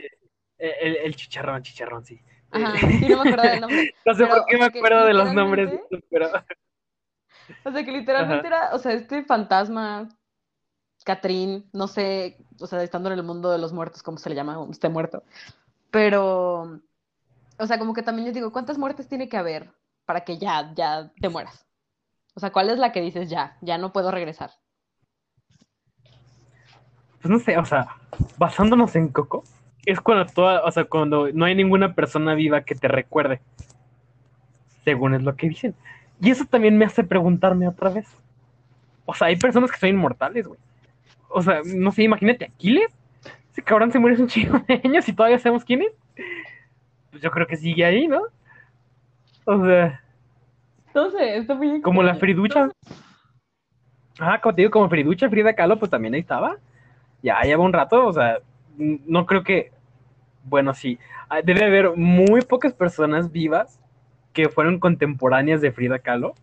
[0.65, 2.21] El, el chicharrón, chicharrón, sí.
[2.51, 3.95] Ajá, sí, no me acuerdo del nombre.
[4.07, 6.31] No sé Pero, por qué me acuerdo de los nombres, pero
[7.65, 10.09] O sea, que literalmente era, o sea, este fantasma,
[11.05, 14.37] Catrín, no sé, o sea, estando en el mundo de los muertos, ¿cómo se le
[14.37, 14.67] llama?
[14.71, 15.25] Esté muerto.
[15.91, 16.81] Pero,
[17.59, 19.73] o sea, como que también yo digo, ¿cuántas muertes tiene que haber
[20.07, 21.67] para que ya, ya te mueras?
[22.35, 24.51] O sea, ¿cuál es la que dices ya, ya no puedo regresar?
[27.25, 27.87] pues no sé, o sea,
[28.37, 29.45] basándonos en Coco,
[29.87, 33.41] es cuando toda, o sea, cuando no hay ninguna persona viva que te recuerde,
[34.85, 35.75] según es lo que dicen.
[36.21, 38.07] Y eso también me hace preguntarme otra vez.
[39.07, 40.59] O sea, hay personas que son inmortales, güey.
[41.29, 42.93] O sea, no sé, imagínate, Aquiles.
[43.53, 45.93] Ese cabrón se muere hace un chingo de años y todavía sabemos quién es.
[47.11, 48.23] Pues yo creo que sigue ahí, ¿no?
[49.45, 50.01] O sea,
[50.95, 52.15] No sé, está muy como la.
[52.15, 52.71] Friducha.
[54.19, 56.57] Ah, como te digo, como Friducha, Frida Kahlo, pues también ahí estaba.
[57.23, 58.39] Ya lleva un rato, o sea,
[58.77, 59.73] no creo que.
[60.45, 60.99] Bueno, sí.
[61.29, 63.81] ah, Debe haber muy pocas personas vivas
[64.33, 66.35] que fueron contemporáneas de Frida Kahlo.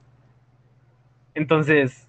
[1.34, 2.08] Entonces,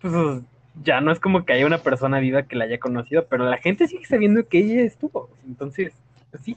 [0.00, 0.42] pues
[0.82, 3.56] ya no es como que haya una persona viva que la haya conocido, pero la
[3.58, 5.30] gente sigue sabiendo que ella estuvo.
[5.46, 5.94] Entonces,
[6.30, 6.54] pues sí,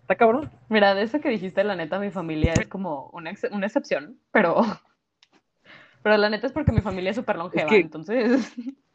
[0.00, 0.50] está cabrón.
[0.68, 4.18] Mira, de eso que dijiste, la neta, mi familia es como una, ex- una excepción,
[4.32, 4.56] pero,
[6.02, 8.52] pero la neta es porque mi familia es súper longeva, que- entonces,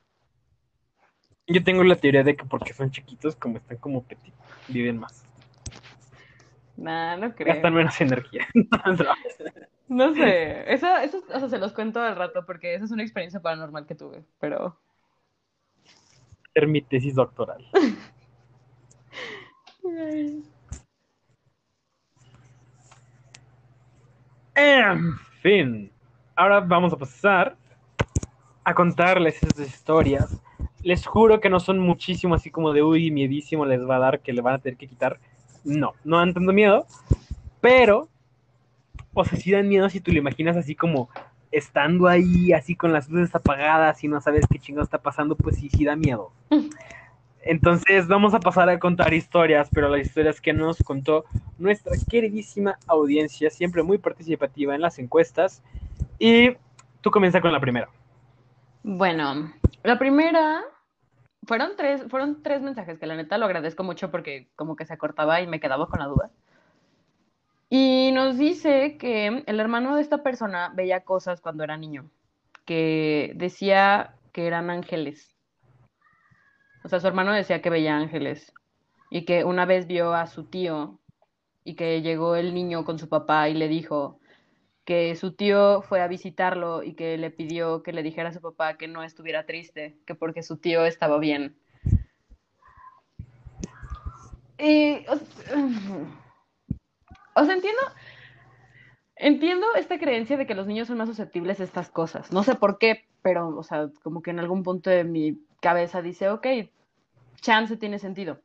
[1.48, 4.34] Yo tengo la teoría de que porque son chiquitos, como están como petit,
[4.68, 5.26] viven más.
[6.78, 7.54] nah, no creo.
[7.54, 8.48] Gastan menos energía.
[9.90, 13.04] No sé, eso, eso, o sea, se los cuento al rato porque esa es una
[13.04, 14.80] experiencia paranormal que tuve, pero...
[16.50, 17.64] hacer mi tesis doctoral.
[24.56, 25.92] En fin,
[26.36, 27.58] ahora vamos a pasar
[28.64, 30.43] a contarles esas historias.
[30.84, 34.20] Les juro que no son muchísimo así como de uy, miedísimo les va a dar
[34.20, 35.20] que le van a tener que quitar.
[35.64, 36.86] No, no dan tanto miedo,
[37.62, 38.10] pero,
[39.14, 41.10] o sea, sí dan miedo si tú lo imaginas así como
[41.52, 45.58] estando ahí, así con las luces apagadas y no sabes qué chingado está pasando, pues
[45.58, 46.32] sí, sí da miedo.
[47.46, 51.26] Entonces vamos a pasar a contar historias, pero las historias que nos contó
[51.58, 55.62] nuestra queridísima audiencia, siempre muy participativa en las encuestas.
[56.20, 56.52] Y
[57.02, 57.90] tú comienza con la primera.
[58.84, 59.52] Bueno,
[59.84, 60.64] la primera
[61.46, 64.98] fueron tres, fueron tres mensajes que la neta lo agradezco mucho porque como que se
[64.98, 66.32] cortaba y me quedaba con la duda.
[67.70, 72.10] Y nos dice que el hermano de esta persona veía cosas cuando era niño,
[72.66, 75.34] que decía que eran ángeles.
[76.84, 78.54] O sea, su hermano decía que veía ángeles
[79.10, 81.00] y que una vez vio a su tío
[81.64, 84.20] y que llegó el niño con su papá y le dijo
[84.86, 88.42] que su tío fue a visitarlo y que le pidió que le dijera a su
[88.42, 91.56] papá que no estuviera triste, que porque su tío estaba bien.
[94.58, 95.20] Y, o-
[97.36, 97.82] O sea, entiendo,
[99.16, 102.32] entiendo esta creencia de que los niños son más susceptibles a estas cosas.
[102.32, 106.02] No sé por qué, pero, o sea, como que en algún punto de mi cabeza
[106.02, 106.46] dice, ok,
[107.42, 108.40] chance tiene sentido.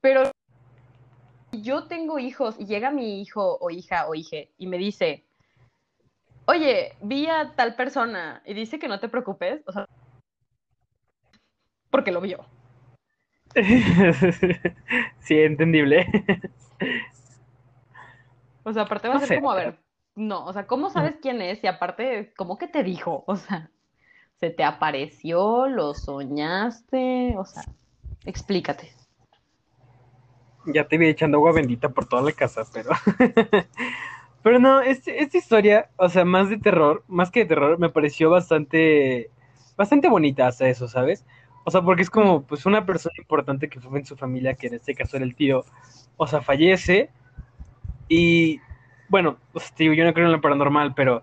[0.00, 0.30] Pero
[1.60, 5.24] yo tengo hijos y llega mi hijo o hija o hije y me dice,
[6.46, 9.86] oye, vi a tal persona y dice que no te preocupes, o sea,
[11.90, 12.44] porque lo vio.
[15.20, 16.06] sí, entendible.
[18.64, 19.78] O sea, aparte va a ser como, a ver,
[20.14, 21.62] no, o sea, ¿cómo sabes quién es?
[21.62, 23.24] Y aparte, ¿cómo que te dijo?
[23.26, 23.70] O sea,
[24.36, 25.66] ¿se te apareció?
[25.66, 27.34] ¿Lo soñaste?
[27.36, 27.64] O sea,
[28.24, 28.92] explícate.
[30.66, 32.90] Ya te vi echando agua bendita por toda la casa, pero...
[34.42, 37.90] pero no, este, esta historia, o sea, más de terror, más que de terror, me
[37.90, 39.30] pareció bastante,
[39.76, 41.24] bastante bonita hasta eso, ¿sabes?
[41.64, 44.66] O sea, porque es como, pues, una persona importante que fue en su familia, que
[44.66, 45.64] en este caso era el tío,
[46.16, 47.10] o sea, fallece
[48.08, 48.60] y,
[49.08, 51.22] bueno, pues, digo, yo no creo en lo paranormal, pero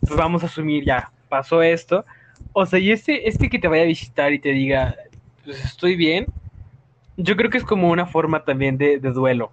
[0.00, 2.04] pues vamos a asumir ya, pasó esto.
[2.52, 4.96] O sea, y este, este que te vaya a visitar y te diga,
[5.44, 6.26] pues estoy bien,
[7.16, 9.50] yo creo que es como una forma también de, duelo.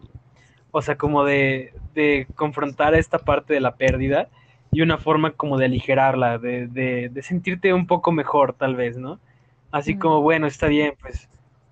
[0.71, 4.29] O sea, como de, de, confrontar esta parte de la pérdida
[4.71, 9.19] y una forma como de aligerarla, de, de, sentirte un poco mejor tal vez, ¿no?
[9.71, 11.27] Así como, bueno, está bien, pues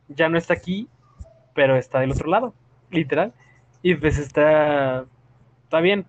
[0.07, 0.88] ya no está aquí,
[1.53, 2.53] pero está del otro lado,
[2.91, 3.33] literal.
[3.81, 5.05] Y pues está,
[5.63, 6.05] está bien.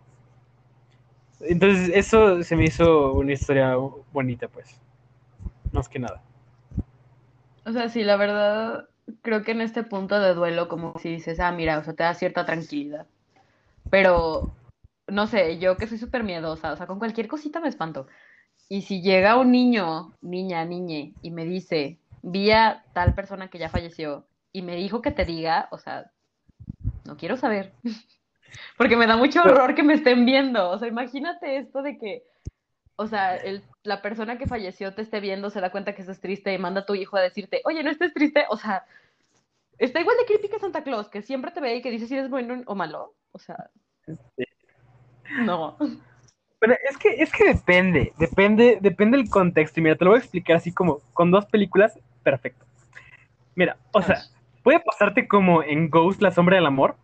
[1.41, 3.77] Entonces eso se me hizo una historia
[4.13, 4.81] bonita, pues.
[5.73, 6.23] Más que nada.
[7.65, 8.89] O sea, sí, la verdad,
[9.23, 12.03] creo que en este punto de duelo, como si dices, ah, mira, o sea, te
[12.03, 13.07] da cierta tranquilidad.
[13.91, 14.55] Pero,
[15.07, 18.07] no sé, yo que soy súper miedosa, o sea, con cualquier cosita me espanto.
[18.69, 23.59] Y si llega un niño, niña, niñe, y me dice, vi a tal persona que
[23.59, 26.11] ya falleció, y me dijo que te diga, o sea,
[27.05, 27.73] no quiero saber.
[28.77, 30.71] Porque me da mucho horror que me estén viendo.
[30.71, 32.25] O sea, imagínate esto de que,
[32.97, 36.21] o sea, el, la persona que falleció te esté viendo, se da cuenta que estás
[36.21, 38.45] triste y manda a tu hijo a decirte, oye, no estés triste.
[38.51, 38.85] O sea,
[39.79, 42.15] está igual de creepy que Santa Claus, que siempre te ve y que dice si
[42.15, 43.15] eres bueno o malo.
[43.33, 43.71] O sea,
[45.41, 45.77] no.
[46.61, 49.81] Pero es que, es que depende, depende, depende del contexto.
[49.81, 52.67] Y mira, te lo voy a explicar así como con dos películas, perfecto.
[53.55, 54.23] Mira, o sea,
[54.63, 56.97] puede pasarte como en Ghost, la sombra del amor,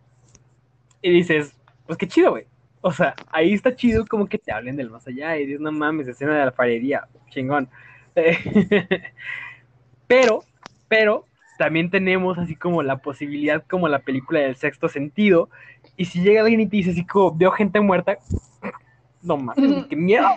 [1.01, 1.57] y dices,
[1.87, 2.45] pues qué chido, güey.
[2.87, 5.71] O sea, ahí está chido como que te hablen del más allá y dices, no
[5.71, 7.67] mames, escena de alfarería, chingón.
[10.07, 10.43] pero,
[10.87, 11.25] pero,
[11.57, 15.49] también tenemos así como la posibilidad, como la película del sexto sentido,
[15.97, 18.19] y si llega alguien y te dice así como, veo gente muerta,
[19.23, 20.27] no mames, qué miedo.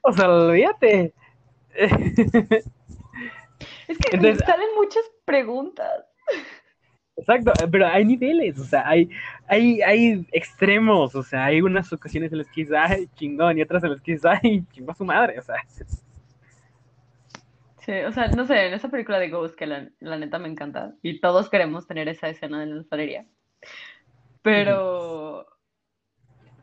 [0.00, 1.12] O sea, olvídate.
[1.74, 1.92] es
[3.98, 6.06] que me salen muchas preguntas.
[7.16, 9.08] Exacto, pero hay niveles, o sea, hay,
[9.46, 13.62] hay, hay extremos, o sea, hay unas ocasiones en las que dices, ay, chingón, y
[13.62, 15.56] otras en las que dices, ay, chingón su madre, o sea.
[17.78, 20.94] Sí, o sea, no sé, en esa película de Ghost, que la, neta me encanta,
[21.02, 23.26] y todos queremos tener esa escena en la alfarería,
[24.42, 25.46] pero,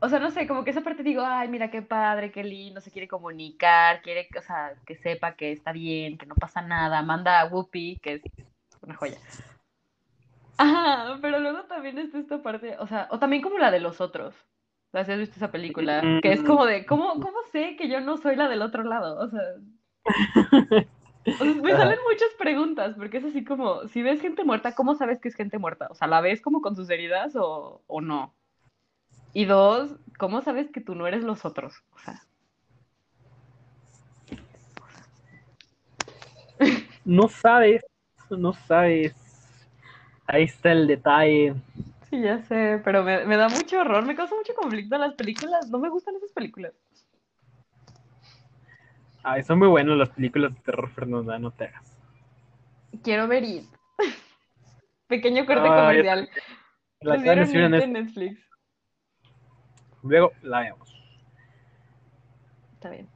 [0.01, 2.81] o sea, no sé, como que esa parte digo, ay, mira qué padre, qué lindo,
[2.81, 7.01] se quiere comunicar, quiere, o sea, que sepa que está bien, que no pasa nada,
[7.03, 8.21] manda a Whoopi, que es
[8.81, 9.17] una joya.
[10.57, 14.01] Ajá, pero luego también está esta parte, o sea, o también como la de los
[14.01, 14.35] otros.
[14.89, 17.87] O sea, si has visto esa película, que es como de, ¿cómo, ¿cómo sé que
[17.87, 19.19] yo no soy la del otro lado?
[19.19, 19.41] O sea,
[21.25, 25.29] me salen muchas preguntas, porque es así como, si ves gente muerta, ¿cómo sabes que
[25.29, 25.87] es gente muerta?
[25.89, 28.33] O sea, ¿la ves como con sus heridas o, o no?
[29.33, 31.73] Y dos, ¿cómo sabes que tú no eres los otros?
[31.93, 32.21] O sea.
[37.05, 37.83] No sabes,
[38.29, 39.20] no sabes
[40.31, 41.55] Ahí está el detalle.
[42.09, 45.69] Sí, ya sé, pero me, da mucho horror, me causa mucho conflicto las películas.
[45.69, 46.71] No me gustan esas películas.
[49.23, 51.97] Ay, son muy buenas las películas de terror, Fernanda, no te hagas.
[53.03, 53.65] Quiero ver It.
[55.07, 56.29] Pequeño corte comercial.
[57.01, 58.39] La en Netflix.
[60.01, 60.95] Luego la vemos.
[62.75, 63.09] Está bien.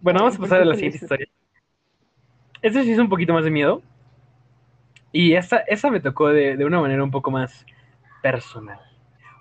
[0.00, 1.28] Bueno, vamos a pasar a la siguiente historia.
[2.62, 3.80] Este sí es un poquito más de miedo.
[5.12, 7.66] Y esa, esa me tocó de, de, una manera un poco más
[8.22, 8.80] personal.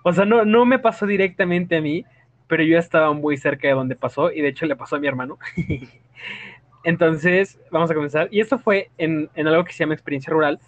[0.04, 2.06] O sea, no, no me pasó directamente a mí,
[2.48, 5.08] pero yo estaba muy cerca de donde pasó y de hecho le pasó a mi
[5.08, 5.38] hermano.
[6.84, 8.28] Entonces, vamos a comenzar.
[8.32, 10.60] Y esto fue en, en, algo que se llama experiencia rural,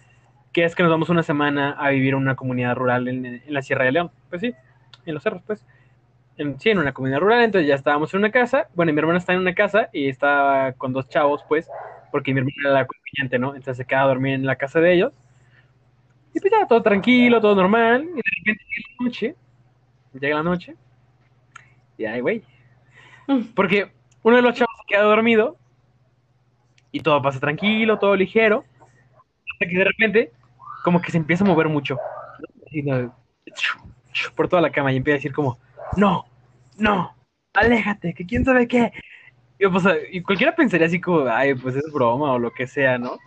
[0.52, 3.42] que es que nos vamos una semana a vivir en una comunidad rural en, en
[3.48, 4.10] la Sierra de León.
[4.30, 4.54] Pues sí,
[5.04, 5.66] en los cerros, pues.
[6.36, 8.68] En, sí, en una comunidad rural, entonces ya estábamos en una casa.
[8.74, 11.68] Bueno, mi hermano está en una casa y estaba con dos chavos, pues,
[12.14, 13.56] porque mi hermana era la acompañante, ¿no?
[13.56, 15.12] Entonces se quedaba a dormir en la casa de ellos.
[16.32, 18.04] Y pues ya, todo tranquilo, todo normal.
[18.04, 19.34] Y de repente llega la noche.
[20.12, 20.76] Llega la noche.
[21.98, 22.44] Y ay, güey.
[23.56, 23.90] Porque
[24.22, 25.56] uno de los chavos se queda dormido.
[26.92, 28.64] Y todo pasa tranquilo, todo ligero.
[29.50, 30.32] Hasta que de repente,
[30.84, 31.98] como que se empieza a mover mucho.
[32.70, 33.12] Y no,
[34.36, 35.58] por toda la cama y empieza a decir como,
[35.96, 36.26] no,
[36.78, 37.12] no,
[37.54, 38.92] aléjate, que quién sabe qué.
[39.58, 42.98] Y, pues, y cualquiera pensaría así como, ay, pues es broma o lo que sea,
[42.98, 43.18] ¿no?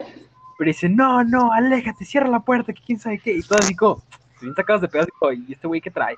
[0.57, 3.33] Pero dice, no, no, aléjate, cierra la puerta, que quién sabe qué.
[3.33, 4.01] Y todo así como,
[4.41, 6.17] bien sacados de pedazo, y este güey que trae.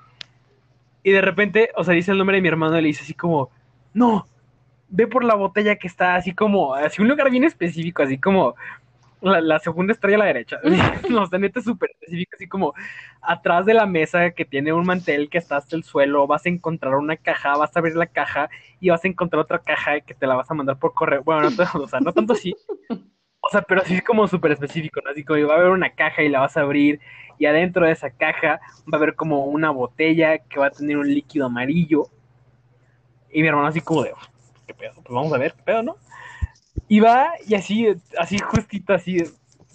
[1.02, 3.14] Y de repente, o sea, dice el nombre de mi hermano y le dice así
[3.14, 3.50] como,
[3.94, 4.26] no,
[4.88, 8.54] ve por la botella que está así como, así un lugar bien específico, así como
[9.20, 10.58] la, segunda estrella a la derecha.
[11.10, 12.74] no, neta súper específico, así como
[13.20, 16.48] atrás de la mesa que tiene un mantel que está hasta el suelo, vas a
[16.48, 18.48] encontrar una caja, vas a abrir la caja
[18.80, 21.22] y vas a encontrar otra caja que te la vas a mandar por correo.
[21.22, 22.54] Bueno, no, o sea, no tanto así.
[23.42, 25.10] O sea, pero sí como súper específico, ¿no?
[25.10, 27.00] Así como va a haber una caja y la vas a abrir
[27.38, 28.60] y adentro de esa caja
[28.92, 32.08] va a haber como una botella que va a tener un líquido amarillo.
[33.32, 34.12] Y mi hermano así como de,
[34.66, 34.94] ¿qué pedo?
[34.96, 35.96] Pues vamos a ver, ¿qué pedo, no?
[36.88, 37.86] Y va y así,
[38.18, 39.18] así justito, así,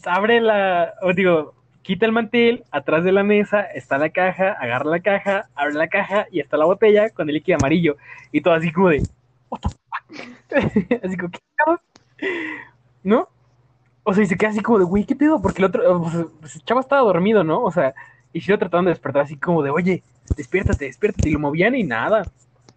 [0.05, 4.89] abre la, o digo, quita el mantel, atrás de la mesa está la caja, agarra
[4.89, 7.95] la caja, abre la caja y está la botella con el líquido amarillo.
[8.31, 9.03] Y todo así como de,
[9.49, 11.03] what the fuck?
[11.03, 11.39] así como, ¿qué
[13.03, 13.29] ¿No?
[14.03, 15.41] O sea, y se queda así como de, güey, ¿qué pedo?
[15.41, 16.01] Porque el otro,
[16.39, 17.63] pues, el chavo estaba dormido, ¿no?
[17.63, 17.93] O sea,
[18.33, 20.03] y si lo trataban de despertar así como de, oye,
[20.35, 21.29] despiértate, despiértate.
[21.29, 22.23] Y lo movían y nada.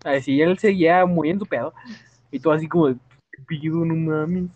[0.04, 1.74] Así él seguía muriendo pedo.
[2.30, 2.96] Y todo así como de,
[3.42, 4.50] pido, no mames.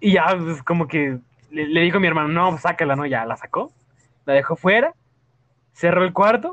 [0.00, 1.18] Y ya, pues como que
[1.50, 3.06] le, dijo a mi hermano, no, pues sácala, ¿no?
[3.06, 3.72] Ya la sacó.
[4.24, 4.94] La dejó fuera.
[5.72, 6.52] Cerró el cuarto.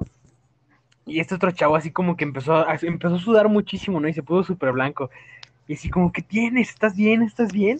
[1.05, 4.07] Y este otro chavo así como que empezó a, empezó a sudar muchísimo, ¿no?
[4.07, 5.09] Y se puso súper blanco.
[5.67, 6.69] Y así como, ¿qué tienes?
[6.69, 7.21] ¿Estás bien?
[7.21, 7.79] ¿Estás bien?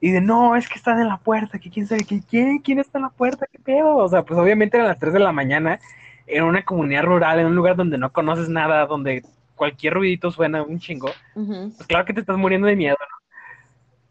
[0.00, 2.98] Y de, no, es que están en la puerta, que quién sabe, quién, quién está
[2.98, 3.96] en la puerta, qué pedo.
[3.96, 5.78] O sea, pues obviamente eran las 3 de la mañana,
[6.26, 9.22] en una comunidad rural, en un lugar donde no conoces nada, donde
[9.62, 11.08] cualquier ruidito suena un chingo.
[11.34, 13.28] Pues claro que te estás muriendo de miedo, ¿no?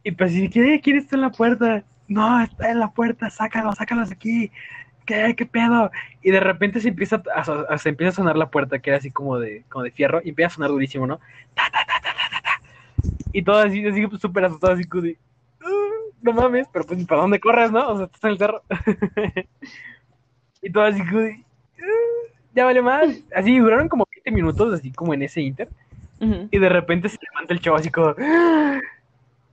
[0.01, 1.83] Y pues, ¿quién, quién está en la puerta?
[2.07, 4.49] No, está en la puerta, sácalo, sácalo de aquí.
[5.05, 5.91] ¿Qué, qué pedo?
[6.23, 9.11] Y de repente se empieza a, se empieza a sonar la puerta, que era así
[9.11, 11.17] como de, como de fierro, y empieza a sonar durísimo, ¿no?
[11.53, 12.61] Ta, ta, ta, ta, ta, ta.
[13.33, 15.17] Y todo así, así súper asustado, así como de,
[16.21, 17.89] no mames, pero pues para dónde corres, ¿no?
[17.89, 18.63] O sea, estás en el cerro.
[20.61, 21.43] y todo así, uh,
[22.55, 23.21] ya vale más.
[23.35, 25.69] Así duraron como 20 minutos, así como en ese inter.
[26.51, 28.13] Y de repente se levanta el chavo así como,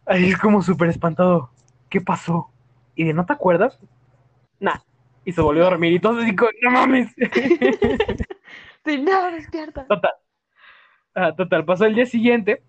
[0.04, 1.50] ahí es como súper espantado.
[1.88, 2.50] ¿Qué pasó?
[2.94, 3.78] Y de, ¿no te acuerdas?
[4.60, 4.78] Nah.
[5.24, 7.14] Y se volvió a dormir y todo así como, no mames.
[8.84, 9.86] sí, no, despierta.
[9.86, 10.12] Total.
[11.14, 12.62] Ah, total, pasó el día siguiente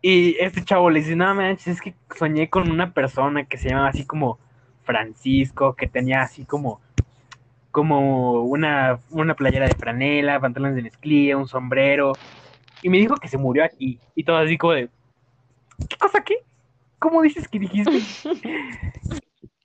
[0.00, 3.70] y este chavo le dice, no manches, es que soñé con una persona que se
[3.70, 4.38] llamaba así como
[4.84, 6.80] Francisco, que tenía así como,
[7.70, 12.12] como una, una playera de franela, pantalones de mezclilla, un sombrero.
[12.82, 13.98] Y me dijo que se murió aquí.
[14.14, 16.36] Y todo así ¿qué cosa qué?
[16.98, 18.00] ¿Cómo dices que dijiste?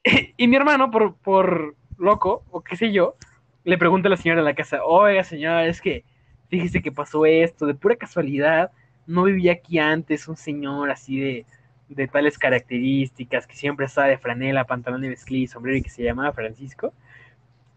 [0.37, 3.15] y mi hermano, por, por loco, o qué sé yo,
[3.63, 6.03] le pregunta a la señora de la casa, oiga señora, es que
[6.49, 8.71] fíjese que pasó esto, de pura casualidad
[9.07, 11.45] no vivía aquí antes un señor así de,
[11.89, 15.89] de tales características, que siempre estaba de franela, pantalón de mezclilla y sombrero y que
[15.89, 16.93] se llamaba Francisco.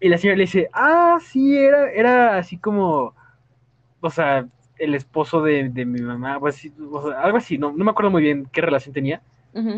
[0.01, 3.15] Y la señora le dice, ah, sí, era, era así como,
[4.01, 4.47] o sea,
[4.79, 6.71] el esposo de, mi mamá, pues,
[7.19, 9.23] algo así, no, no me acuerdo muy bien qué relación tenía,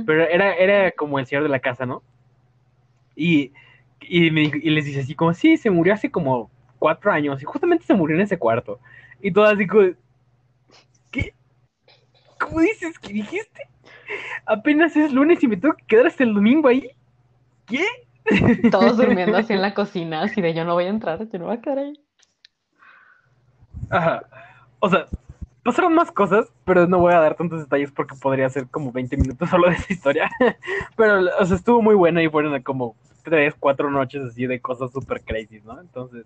[0.06, 2.02] pero era, era como el señor de la casa, ¿no?
[3.14, 3.52] Y,
[4.00, 7.44] y, me, y les dice así como, sí, se murió hace como cuatro años y
[7.44, 8.80] justamente se murió en ese cuarto.
[9.20, 9.88] Y todo así como,
[11.10, 11.32] ¿qué?
[12.40, 13.68] ¿Cómo dices que dijiste?
[14.46, 16.90] Apenas es lunes y me tengo que quedar hasta el domingo ahí.
[17.66, 17.84] ¿Qué?
[18.70, 21.46] Todos durmiendo así en la cocina, así de yo no voy a entrar, yo no
[21.46, 21.92] voy a quedar ahí.
[23.90, 24.22] Ajá.
[24.80, 25.06] O sea,
[25.62, 29.16] pasaron más cosas, pero no voy a dar tantos detalles porque podría ser como 20
[29.16, 30.30] minutos solo de esa historia.
[30.96, 34.90] Pero, o sea, estuvo muy buena y fueron como tres, cuatro noches así de cosas
[34.92, 35.80] super crazy, ¿no?
[35.80, 36.24] Entonces,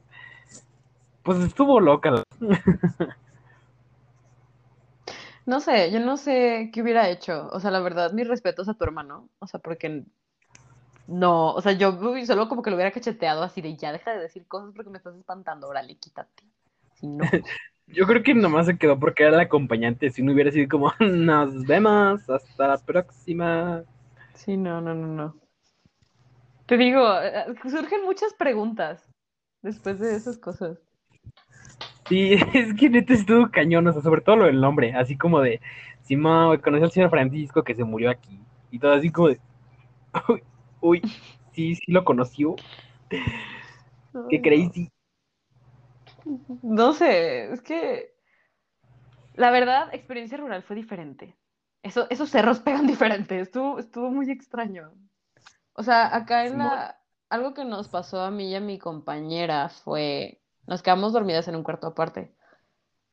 [1.22, 2.24] pues estuvo loca.
[5.44, 7.48] No sé, yo no sé qué hubiera hecho.
[7.52, 9.28] O sea, la verdad, mis respetos a tu hermano.
[9.40, 10.04] O sea, porque
[11.12, 14.20] no, o sea, yo solo como que lo hubiera cacheteado así de ya deja de
[14.20, 16.42] decir cosas porque me estás espantando, órale, quítate.
[16.94, 17.22] Si no.
[17.86, 20.10] yo creo que nomás se quedó porque era el acompañante.
[20.10, 23.84] Si no hubiera sido como, nos vemos, hasta la próxima.
[24.34, 25.36] Sí, no, no, no, no.
[26.64, 29.06] Te digo, eh, surgen muchas preguntas
[29.60, 30.78] después de esas cosas.
[32.08, 35.40] Sí, es que neta estuvo cañón, o sea, sobre todo lo del nombre, así como
[35.40, 35.60] de,
[36.00, 38.40] Simón, conocí al señor Francisco que se murió aquí,
[38.70, 39.40] y todo así como de,
[40.82, 41.00] uy,
[41.52, 42.56] sí, sí lo conoció.
[44.28, 44.90] Qué crazy.
[46.62, 48.12] No sé, es que
[49.34, 51.36] la verdad, experiencia rural fue diferente.
[51.82, 54.92] Eso, esos cerros pegan diferente, estuvo, estuvo muy extraño.
[55.74, 56.98] O sea, acá en la...
[57.30, 60.42] Algo que nos pasó a mí y a mi compañera fue...
[60.66, 62.34] Nos quedamos dormidas en un cuarto aparte.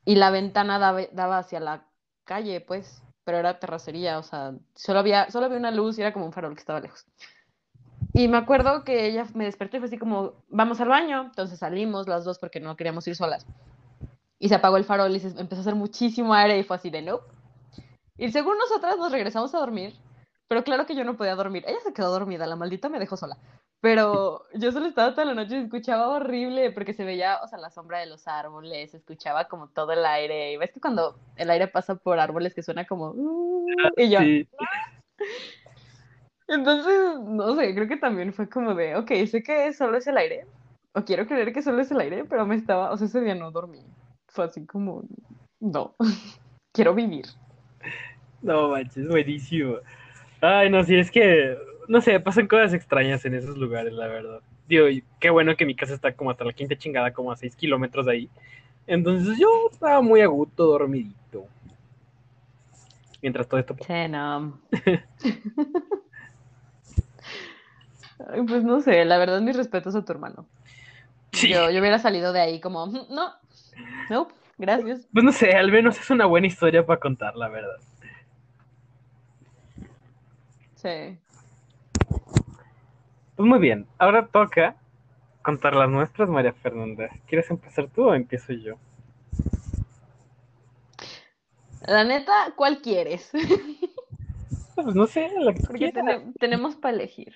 [0.03, 1.87] Y la ventana daba, daba hacia la
[2.25, 6.13] calle, pues, pero era terracería, o sea, solo había, solo había una luz y era
[6.13, 7.05] como un farol que estaba lejos.
[8.13, 11.21] Y me acuerdo que ella me despertó y fue así como, vamos al baño.
[11.21, 13.45] Entonces salimos las dos porque no queríamos ir solas.
[14.39, 16.89] Y se apagó el farol y se empezó a hacer muchísimo aire y fue así
[16.89, 17.19] de no.
[18.17, 19.95] Y según nosotras nos regresamos a dormir,
[20.47, 21.63] pero claro que yo no podía dormir.
[21.67, 23.37] Ella se quedó dormida, la maldita me dejó sola.
[23.81, 27.59] Pero yo solo estaba toda la noche y escuchaba horrible porque se veía, o sea,
[27.59, 30.51] la sombra de los árboles, escuchaba como todo el aire.
[30.51, 33.11] Y ves que cuando el aire pasa por árboles que suena como...
[33.11, 34.19] "Uh", y yo...
[34.19, 34.47] Sí.
[36.49, 40.17] Entonces, no sé, creo que también fue como de, ok, sé que solo es el
[40.17, 40.47] aire,
[40.93, 43.35] o quiero creer que solo es el aire, pero me estaba, o sea, ese día
[43.35, 43.85] no dormí.
[44.27, 45.03] Fue así como,
[45.59, 45.95] no,
[46.73, 47.25] quiero vivir.
[48.41, 49.75] No manches, buenísimo.
[50.41, 51.55] Ay, no, sí, es que,
[51.87, 54.41] no sé, pasan cosas extrañas en esos lugares, la verdad.
[54.67, 54.87] Digo,
[55.19, 58.07] qué bueno que mi casa está como hasta la quinta chingada, como a seis kilómetros
[58.07, 58.29] de ahí.
[58.87, 61.45] Entonces yo estaba muy a gusto, dormidito.
[63.21, 63.75] Mientras todo esto...
[63.85, 64.59] Sí, no.
[68.47, 70.45] Pues no sé, la verdad, mis respetos a tu hermano.
[71.31, 71.49] Sí.
[71.49, 73.31] Yo, yo hubiera salido de ahí como, "Mm, no,
[74.09, 75.07] no, gracias.
[75.13, 77.77] Pues no sé, al menos es una buena historia para contar, la verdad.
[80.75, 81.17] Sí.
[83.35, 84.75] Pues muy bien, ahora toca
[85.43, 87.09] contar las nuestras, María Fernanda.
[87.27, 88.75] ¿Quieres empezar tú o empiezo yo?
[91.87, 93.31] La neta, ¿cuál quieres?
[94.75, 95.91] Pues no sé, la que Porque
[96.39, 97.35] tenemos para elegir.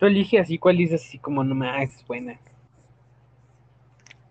[0.00, 2.38] Tú elige así, cuál dices así como no me es buena.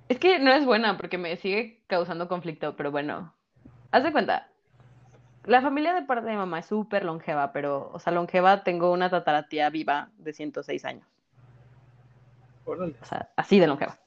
[0.10, 3.36] Es que no es buena porque me sigue causando conflicto, pero bueno.
[3.92, 4.48] Haz de cuenta.
[5.46, 9.12] La familia de parte de mamá es súper longeva, pero, o sea, longeva tengo una
[9.12, 11.06] tataratía viva de 106 años.
[12.66, 12.96] Órale.
[13.00, 14.00] O sea, así de longeva.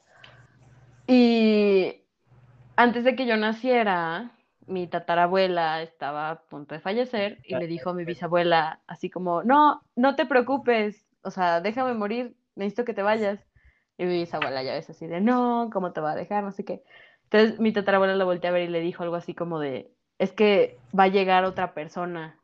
[1.06, 2.02] Y
[2.74, 4.32] antes de que yo naciera,
[4.66, 9.44] mi tatarabuela estaba a punto de fallecer y le dijo a mi bisabuela así como,
[9.44, 13.40] no, no te preocupes, o sea, déjame morir, necesito que te vayas.
[13.98, 16.44] Y mi bisabuela ya ves así de, no, ¿cómo te va a dejar?
[16.44, 16.82] No sé qué.
[17.24, 20.32] Entonces mi tatarabuela la volteó a ver y le dijo algo así como de, es
[20.32, 22.38] que va a llegar otra persona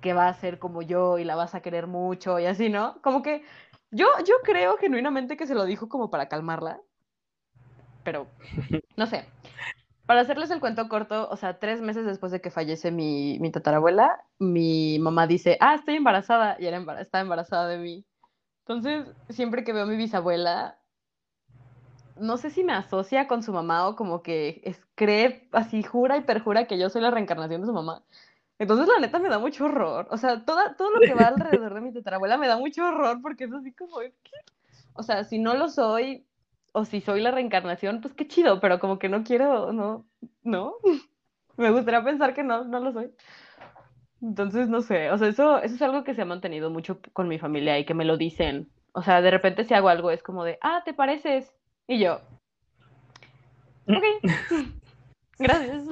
[0.00, 3.00] que va a ser como yo y la vas a querer mucho y así, ¿no?
[3.02, 3.42] Como que
[3.90, 6.80] yo, yo creo genuinamente que se lo dijo como para calmarla,
[8.04, 8.26] pero
[8.96, 9.24] no sé.
[10.06, 13.50] Para hacerles el cuento corto, o sea, tres meses después de que fallece mi, mi
[13.50, 18.04] tatarabuela, mi mamá dice, ah, estoy embarazada, y era embara- estaba embarazada de mí.
[18.60, 20.78] Entonces, siempre que veo a mi bisabuela,
[22.16, 26.16] no sé si me asocia con su mamá o como que es, cree, así jura
[26.16, 28.02] y perjura que yo soy la reencarnación de su mamá.
[28.58, 30.08] Entonces, la neta, me da mucho horror.
[30.10, 33.20] O sea, toda, todo lo que va alrededor de mi tatarabuela me da mucho horror
[33.22, 34.12] porque es así como, que...
[34.94, 36.26] O sea, si no lo soy,
[36.76, 40.04] o si soy la reencarnación, pues qué chido, pero como que no quiero, no,
[40.42, 40.74] no.
[41.56, 43.14] Me gustaría pensar que no, no lo soy.
[44.20, 47.28] Entonces, no sé, o sea, eso, eso es algo que se ha mantenido mucho con
[47.28, 48.68] mi familia y que me lo dicen.
[48.92, 51.50] O sea, de repente si hago algo es como de, ah, ¿te pareces?
[51.88, 52.20] Y yo,
[53.88, 54.04] ok,
[55.38, 55.82] gracias.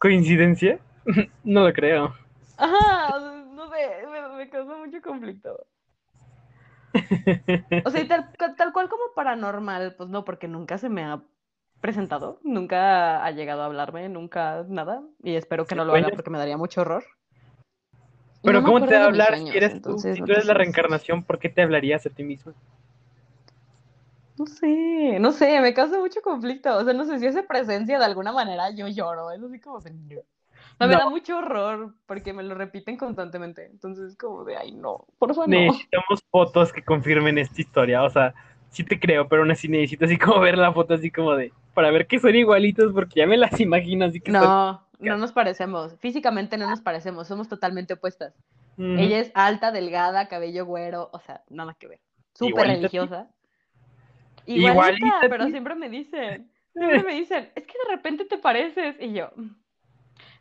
[0.00, 0.80] ¿Coincidencia?
[1.44, 2.12] no lo creo.
[2.56, 5.64] Ajá, o sea, no sé, me, me causa mucho conflicto.
[7.84, 11.22] O sea, y tal, tal cual como paranormal, pues no, porque nunca se me ha
[11.80, 16.30] presentado, nunca ha llegado a hablarme, nunca nada, y espero que no lo haga porque
[16.30, 17.04] me daría mucho horror.
[18.42, 19.76] Pero no ¿cómo te va a hablar sueños, si eres tú?
[19.76, 22.54] entonces Si no tú eres la reencarnación, ¿por qué te hablarías a ti misma?
[24.38, 26.76] No sé, no sé, me causa mucho conflicto.
[26.76, 29.30] O sea, no sé si esa presencia de alguna manera yo lloro.
[29.30, 29.80] Es así como
[30.80, 30.86] no.
[30.86, 33.66] Me da mucho horror porque me lo repiten constantemente.
[33.66, 35.56] Entonces es como de ay no, por favor no.
[35.56, 38.02] Necesitamos fotos que confirmen esta historia.
[38.02, 38.34] O sea,
[38.70, 41.52] sí te creo, pero aún así necesito así como ver la foto así como de...
[41.74, 44.42] Para ver que son igualitos, porque ya me las imagino así que son...
[44.42, 45.96] No, no nos parecemos.
[46.00, 48.34] Físicamente no nos parecemos, somos totalmente opuestas.
[48.78, 52.00] Ella es alta, delgada, cabello güero, o sea, nada que ver.
[52.34, 53.28] Súper religiosa.
[54.46, 58.96] Igualita Igualita, pero siempre me dicen, siempre me dicen, es que de repente te pareces.
[58.98, 59.30] Y yo,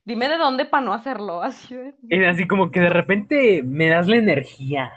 [0.06, 1.42] dime de dónde para no hacerlo.
[1.42, 4.92] Así de- Es así como que de repente me das la energía.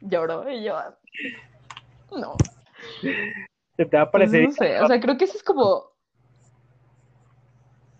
[0.00, 0.48] lloro.
[0.50, 0.76] Y yo,
[2.16, 2.36] no.
[3.76, 4.42] Se te va a Pues parecer...
[4.44, 5.90] no sé, o sea, creo que eso es como.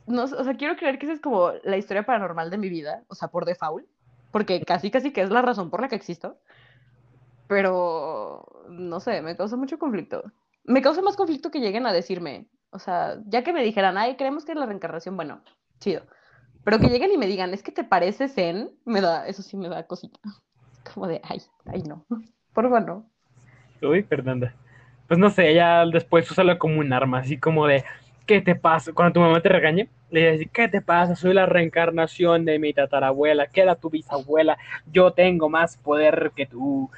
[0.06, 2.68] No, sé, o sea, quiero creer que esa es como la historia paranormal de mi
[2.68, 3.84] vida, o sea, por default,
[4.30, 6.38] porque casi, casi que es la razón por la que existo.
[7.48, 10.22] Pero, no sé, me causa mucho conflicto.
[10.64, 14.16] Me causa más conflicto que lleguen a decirme, o sea, ya que me dijeran, ay,
[14.16, 15.42] creemos que es la reencarnación, bueno,
[15.80, 16.02] chido.
[16.64, 19.56] Pero que lleguen y me digan, es que te pareces Zen, me da, eso sí
[19.56, 20.18] me da cosita.
[20.92, 22.04] Como de, ay, ay, no,
[22.52, 23.10] por favor, no.
[23.82, 24.54] Uy, Fernanda.
[25.06, 27.84] Pues no sé, ya después úsalo como un arma, así como de,
[28.26, 28.92] ¿qué te pasa?
[28.92, 31.14] Cuando tu mamá te regañe, le dices, ¿qué te pasa?
[31.14, 34.58] Soy la reencarnación de mi tatarabuela, que era tu bisabuela,
[34.90, 36.90] yo tengo más poder que tú.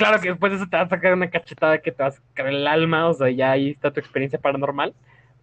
[0.00, 2.20] Claro que después de eso te vas a sacar una cachetada que te vas a
[2.28, 4.94] sacar el alma, o sea, ya ahí está tu experiencia paranormal,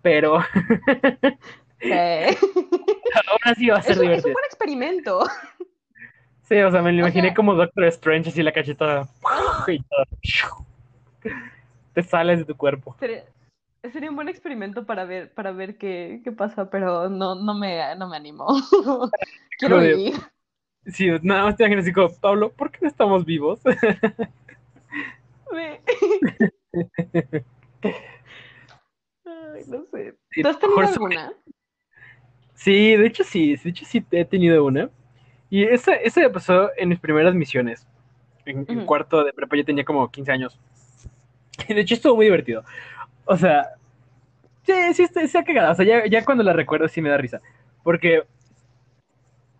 [0.01, 0.39] pero
[1.79, 1.91] Sí.
[1.91, 4.33] aún así va a ser Es, un- es un divertido.
[4.33, 5.19] buen experimento.
[6.43, 9.07] Sí, o sea, me lo O imaginé sea- como Doctor Strange, así la cachetada.
[9.67, 10.65] y todo.
[11.93, 12.95] Te sales de tu cuerpo.
[12.99, 13.23] Sería,
[13.91, 17.95] sería un buen experimento para ver, para ver qué, qué pasa, pero no, no me,
[17.95, 18.47] no me animo.
[19.59, 20.13] Quiero vivir.
[20.85, 23.59] Sí, nada más te imaginas así como, Pablo, ¿por qué no estamos vivos?
[25.51, 25.81] Me-
[29.25, 30.15] Ay, no sé.
[30.31, 31.33] Sí, ¿Tú has tenido alguna?
[32.53, 34.89] Sí, de hecho sí, de hecho sí he tenido una.
[35.49, 37.87] Y esa, esa me pasó en mis primeras misiones.
[38.45, 38.85] En, en Ujú.
[38.85, 40.59] cuarto de prepa yo tenía como 15 años.
[41.67, 42.63] Y de hecho estuvo muy divertido.
[43.25, 43.69] O sea,
[44.63, 45.71] sí, sí, está, está cagada.
[45.71, 47.41] O sea, ya, ya cuando la recuerdo sí me da risa.
[47.83, 48.23] Porque,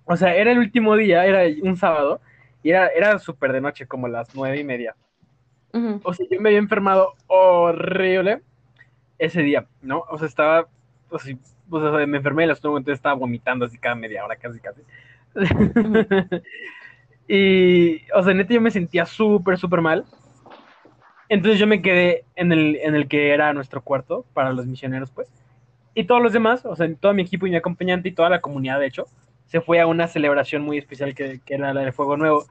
[0.06, 2.22] o sea, era el último día, era un sábado,
[2.64, 4.96] y era, era súper de noche, como las nueve y media.
[6.04, 8.42] O sea, yo me había enfermado horrible
[9.20, 10.04] ese día, ¿no?
[10.10, 10.68] O sea, estaba,
[11.10, 11.36] o sea,
[11.70, 14.82] o sea, me enfermé del estómago, entonces estaba vomitando así cada media hora, casi, casi.
[17.28, 20.06] y, o sea, neta, yo me sentía súper, súper mal.
[21.30, 25.12] Entonces yo me quedé en el, en el que era nuestro cuarto para los misioneros,
[25.12, 25.28] pues.
[25.94, 28.40] Y todos los demás, o sea, todo mi equipo y mi acompañante y toda la
[28.40, 29.08] comunidad, de hecho,
[29.48, 32.46] se fue a una celebración muy especial que, que era la del Fuego Nuevo.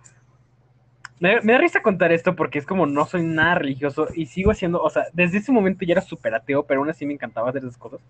[1.19, 4.51] Me, me da risa contar esto porque es como no soy nada religioso y sigo
[4.51, 7.49] haciendo, o sea, desde ese momento ya era súper ateo, pero aún así me encantaba
[7.51, 8.01] hacer esas cosas.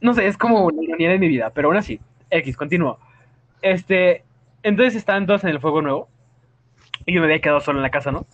[0.00, 2.98] No sé, es como la ironía de mi vida, pero aún así, X, continúo.
[3.62, 4.24] Este,
[4.62, 6.08] entonces estaban todos en el fuego nuevo
[7.06, 8.26] y yo me había quedado solo en la casa, ¿no?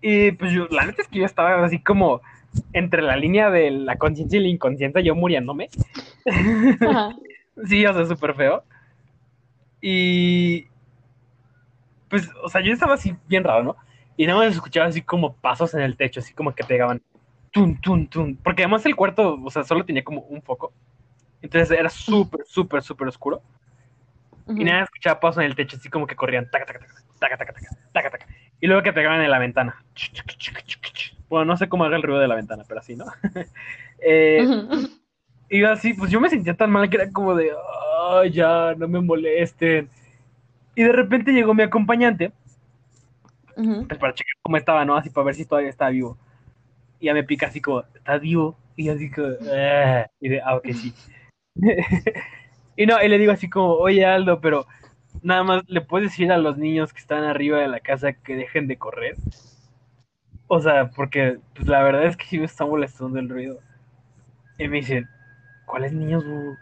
[0.00, 2.20] Y pues yo, la neta es que yo estaba así como
[2.72, 5.68] entre la línea de la conciencia y la inconsciencia, yo muriéndome.
[6.80, 7.10] Ajá.
[7.64, 8.62] Sí, o sea, súper feo.
[9.80, 10.66] Y.
[12.08, 13.76] Pues, o sea, yo estaba así bien raro, ¿no?
[14.16, 17.02] Y nada más escuchaba así como pasos en el techo, así como que pegaban.
[17.50, 18.36] Tun, tun, tun.
[18.36, 20.72] Porque además el cuarto, o sea, solo tenía como un foco.
[21.42, 23.42] Entonces era súper, súper, súper oscuro.
[24.48, 26.48] Y nada, más escuchaba pasos en el techo, así como que corrían.
[26.50, 28.26] Taca, taca, taca, taca, taca, taca, taca, taca.
[28.60, 29.84] Y luego que pegaban en la ventana.
[31.28, 33.06] Bueno, no sé cómo haga el ruido de la ventana, pero así, ¿no?
[33.98, 34.46] eh,
[35.48, 37.50] y así, pues yo me sentía tan mal que era como de,
[38.10, 39.88] ay, ya, no me molesten.
[40.76, 42.32] Y de repente llegó mi acompañante,
[43.88, 44.96] pues para checar cómo estaba, ¿no?
[44.96, 46.16] Así para ver si todavía estaba vivo.
[47.00, 48.56] Y ya me pica así como, ¿estás vivo?
[48.76, 50.06] Y yo así como, "Ah".
[50.20, 50.94] y de, ah, ok, sí.
[52.76, 54.66] y no, y le digo así como, oye Aldo, pero
[55.22, 58.36] nada más le puedes decir a los niños que están arriba de la casa que
[58.36, 59.16] dejen de correr.
[60.48, 63.60] O sea, porque pues, la verdad es que sí me está molestando el ruido.
[64.58, 65.08] Y me dicen,
[65.66, 66.58] ¿cuáles niños, bu?"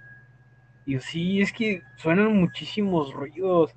[0.86, 3.74] Y yo, sí, es que suenan muchísimos ruidos.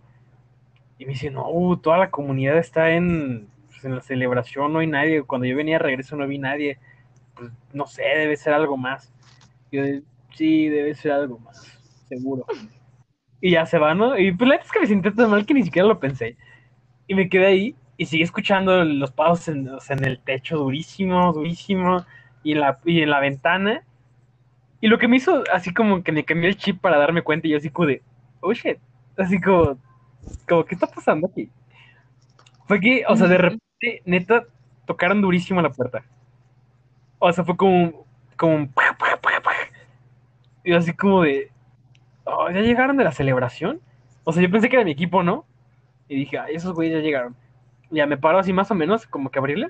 [0.97, 4.79] Y me dicen, no, bu, toda la comunidad está en, pues, en la celebración, no
[4.79, 5.23] hay nadie.
[5.23, 6.79] Cuando yo venía de regreso no vi nadie.
[7.35, 9.13] Pues no sé, debe ser algo más.
[9.71, 9.83] Yo,
[10.33, 12.45] sí, debe ser algo más, seguro.
[13.39, 14.17] Y ya se va, ¿no?
[14.17, 16.35] Y pues la es que me sentí tan mal que ni siquiera lo pensé.
[17.07, 22.05] Y me quedé ahí y seguí escuchando los pasos en, en el techo durísimo, durísimo.
[22.43, 23.83] Y en, la, y en la ventana.
[24.79, 27.47] Y lo que me hizo así como que me cambió el chip para darme cuenta
[27.47, 28.01] y yo así como de,
[28.41, 28.77] oh shit.
[29.17, 29.77] Así como,
[30.47, 31.49] como, ¿qué está pasando aquí?
[32.67, 34.43] Fue que, o sea, de repente, neta,
[34.85, 36.03] tocaron durísimo la puerta.
[37.19, 37.95] O sea, fue como, un-
[38.37, 38.73] como un...
[40.63, 41.51] Y así como de,
[42.25, 43.81] oh, ¿ya llegaron de la celebración?
[44.23, 45.45] O sea, yo pensé que era mi equipo, ¿no?
[46.09, 47.35] Y dije, ay, esos güeyes ya llegaron.
[47.91, 49.69] Ya me paro así más o menos, como que abrirle.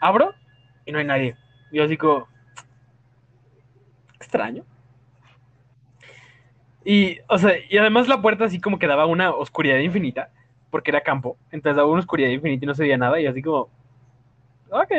[0.00, 0.34] Abro
[0.86, 1.36] y no hay nadie.
[1.72, 2.28] Y yo así como,
[4.20, 4.64] extraño.
[6.84, 10.30] Y, o sea, y además la puerta así como que daba una oscuridad infinita,
[10.70, 11.36] porque era campo.
[11.50, 13.20] Entonces daba una oscuridad infinita y no se veía nada.
[13.20, 13.70] Y así como,
[14.70, 14.92] ok.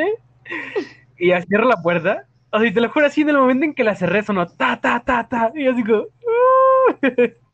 [1.18, 2.26] Y ya cierro la puerta.
[2.50, 4.46] O sea, y te lo juro así, en el momento en que la cerré sonó
[4.46, 5.52] ta, ta, ta, ta.
[5.54, 7.02] Y así como, "Uh".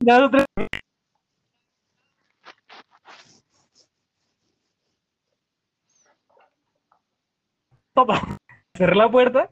[0.00, 0.44] Ya otra
[7.94, 8.12] todo.
[8.76, 9.50] cerré la puerta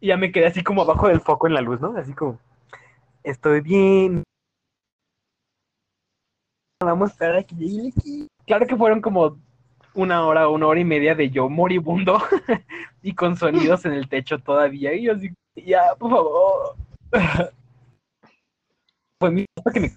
[0.00, 1.96] y ya me quedé así como abajo del foco en la luz, ¿no?
[1.96, 2.38] Así como,
[3.22, 4.22] estoy bien.
[6.82, 7.92] Vamos a esperar aquí.
[8.46, 9.38] Claro que fueron como
[9.94, 12.18] una hora, una hora y media de yo moribundo
[13.02, 14.94] y con sonidos en el techo todavía.
[14.94, 16.76] Y yo así, ya, por favor.
[19.20, 19.44] Fue mi
[19.74, 19.92] que me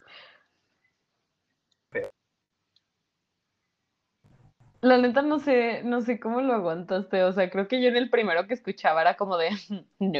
[4.83, 7.23] La neta no sé, no sé cómo lo aguantaste.
[7.23, 9.51] O sea, creo que yo en el primero que escuchaba era como de
[9.99, 10.19] no.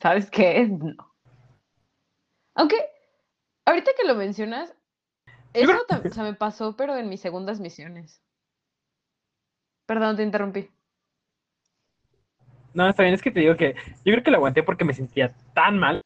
[0.00, 0.66] ¿Sabes qué?
[0.66, 0.94] No.
[2.54, 2.76] Aunque,
[3.66, 4.74] ahorita que lo mencionas,
[5.52, 8.22] eso o sea, me pasó, pero en mis segundas misiones.
[9.84, 10.70] Perdón, te interrumpí.
[12.72, 13.74] No, está bien, es que te digo que
[14.06, 16.00] yo creo que lo aguanté porque me sentía tan mal.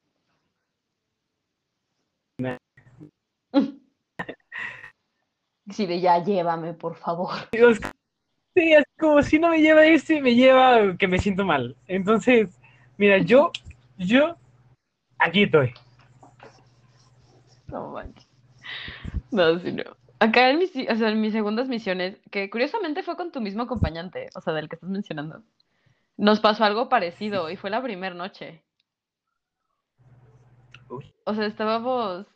[5.71, 7.35] Sí, de ya llévame, por favor.
[8.57, 11.77] Sí, es como si no me lleva este, me lleva que me siento mal.
[11.89, 12.59] Entonces,
[12.97, 13.53] mira, yo,
[13.99, 14.35] yo,
[15.19, 15.75] aquí estoy.
[17.67, 18.27] No manches.
[19.31, 19.83] No, sí, no.
[20.21, 23.65] Acá en mis, o sea, en mis segundas misiones, que curiosamente fue con tu mismo
[23.65, 25.43] acompañante, o sea, del que estás mencionando,
[26.17, 28.63] nos pasó algo parecido y fue la primera noche.
[31.25, 32.27] O sea, estábamos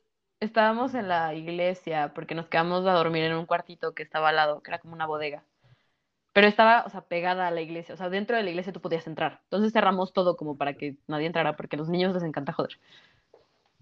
[0.41, 4.37] estábamos en la iglesia porque nos quedamos a dormir en un cuartito que estaba al
[4.37, 5.45] lado, que era como una bodega.
[6.33, 7.95] Pero estaba, o sea, pegada a la iglesia.
[7.95, 9.41] O sea, dentro de la iglesia tú podías entrar.
[9.45, 12.79] Entonces cerramos todo como para que nadie entrara porque a los niños les encanta joder.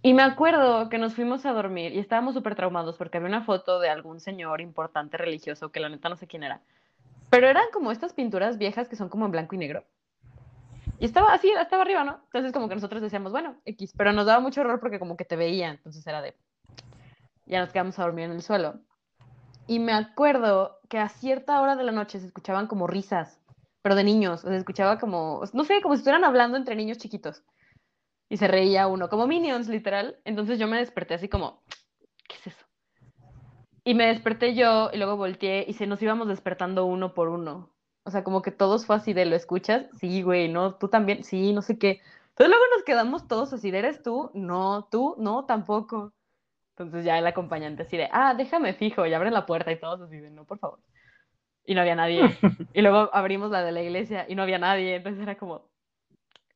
[0.02, 3.42] Y me acuerdo que nos fuimos a dormir y estábamos súper traumados porque había una
[3.42, 6.62] foto de algún señor importante religioso que la neta no sé quién era.
[7.30, 9.84] Pero eran como estas pinturas viejas que son como en blanco y negro.
[11.00, 12.20] Y estaba así, estaba arriba, ¿no?
[12.24, 15.24] Entonces como que nosotros decíamos, bueno, X, pero nos daba mucho horror porque como que
[15.24, 16.34] te veía, entonces era de,
[17.48, 18.80] ya nos quedamos a dormir en el suelo.
[19.66, 23.40] Y me acuerdo que a cierta hora de la noche se escuchaban como risas,
[23.82, 27.42] pero de niños, se escuchaba como, no sé, como si estuvieran hablando entre niños chiquitos.
[28.30, 30.18] Y se reía uno, como minions, literal.
[30.24, 31.62] Entonces yo me desperté así como,
[32.28, 32.66] ¿qué es eso?
[33.84, 37.70] Y me desperté yo y luego volteé y se nos íbamos despertando uno por uno.
[38.04, 39.86] O sea, como que todos fue así de, ¿lo escuchas?
[39.98, 40.74] Sí, güey, ¿no?
[40.74, 42.00] Tú también, sí, no sé qué.
[42.30, 44.30] Entonces luego nos quedamos todos así, ¿eres tú?
[44.34, 46.12] No, tú, no, tampoco.
[46.78, 50.00] Entonces ya el acompañante así de, ah, déjame fijo, y abren la puerta y todos
[50.00, 50.78] así de, no, por favor.
[51.64, 52.20] Y no había nadie.
[52.74, 54.96] y luego abrimos la de la iglesia y no había nadie.
[54.96, 55.68] Entonces era como,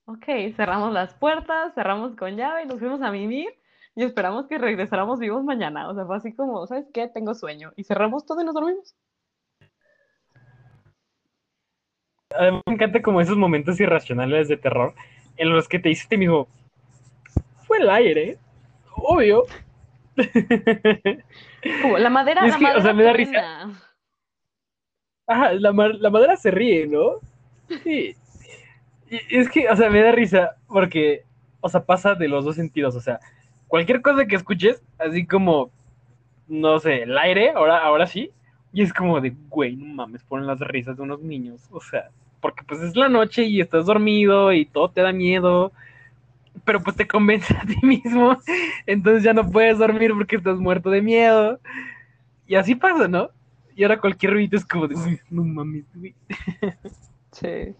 [0.07, 0.25] ok,
[0.57, 3.49] cerramos las puertas, cerramos con llave y nos fuimos a mimir
[3.95, 5.89] y esperamos que regresáramos vivos mañana.
[5.89, 7.09] O sea, fue así como, ¿sabes qué?
[7.09, 7.73] Tengo sueño.
[7.77, 8.95] Y cerramos todo y nos dormimos.
[12.35, 14.95] Además, me encanta como esos momentos irracionales de terror
[15.37, 16.49] en los que te dices a ti mismo,
[17.66, 18.39] fue el aire,
[18.97, 19.45] obvio,
[21.99, 23.69] la madera, la madera o sea, me da risa.
[25.27, 27.21] Ajá, la, la, madera se ríe, ¿no?
[27.83, 28.15] Sí.
[29.09, 31.25] Y es que, o sea, me da risa porque,
[31.61, 32.97] o sea, pasa de los dos sentidos.
[32.97, 33.21] O sea,
[33.69, 35.71] cualquier cosa que escuches, así como,
[36.49, 38.31] no sé, el aire, ahora, ahora sí,
[38.73, 41.69] y es como de, güey, no mames, ponen las risas de unos niños.
[41.71, 42.11] O sea,
[42.41, 45.73] porque pues es la noche y estás dormido y todo te da miedo
[46.65, 48.39] pero pues te convence a ti mismo,
[48.87, 51.61] entonces ya no puedes dormir porque estás muerto de miedo.
[52.47, 53.31] Y así pasa, ¿no?
[53.75, 55.85] Y ahora cualquier ruido es como de, no mames,
[57.33, 57.75] Sí.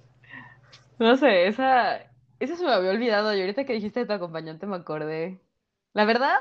[0.99, 1.99] No sé, esa,
[2.41, 5.41] esa se me había olvidado y ahorita que dijiste de tu acompañante me acordé.
[5.93, 6.37] La verdad,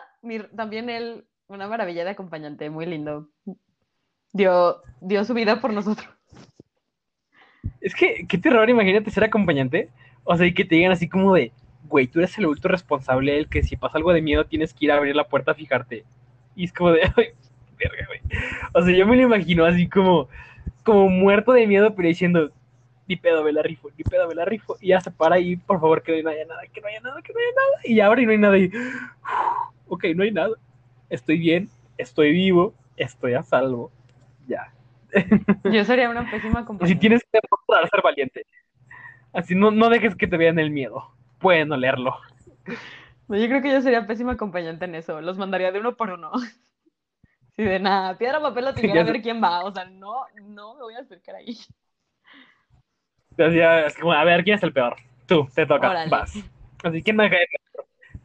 [0.56, 3.30] también él, una maravilla de acompañante, muy lindo.
[4.32, 6.08] Dio, dio su vida por nosotros.
[7.82, 9.90] Es que, qué terror, imagínate ser acompañante.
[10.24, 11.52] O sea, y que te digan así como de,
[11.88, 14.86] güey, tú eres el adulto responsable, el que si pasa algo de miedo tienes que
[14.86, 16.06] ir a abrir la puerta a fijarte.
[16.56, 17.28] Y es como de, ay,
[17.78, 18.22] verga, güey.
[18.74, 20.30] O sea, yo me lo imagino así como,
[20.84, 22.52] como muerto de miedo, pero diciendo,
[23.08, 24.78] ni pedo, me la rifo, ni pedo, me la rifo.
[24.80, 27.22] Y ya se para ahí, por favor, que no haya nada, que no haya nada,
[27.22, 27.82] que no haya nada.
[27.84, 28.58] Y abre y no hay nada.
[28.58, 28.72] Y,
[29.88, 30.56] ok, no hay nada.
[31.10, 33.92] Estoy bien, estoy vivo, estoy a salvo.
[34.48, 34.74] Ya.
[35.66, 36.94] Yo sería una pésima compañera.
[36.94, 38.46] Si tienes que ser valiente.
[39.34, 41.12] Así no, no dejes que te vean el miedo
[41.42, 42.16] pueden olerlo.
[42.66, 45.22] yo creo que yo sería pésima acompañante en eso.
[45.22, 46.32] Los mandaría de uno por uno.
[47.54, 49.66] Sí, de nada, piedra, papel o tijera, a ver quién va.
[49.66, 51.58] O sea, no, no me voy a acercar ahí.
[53.38, 54.96] A ver, ¿quién es el peor?
[55.28, 56.34] Tú, te toca, vas.
[56.82, 57.46] Así, ¿quién me cae?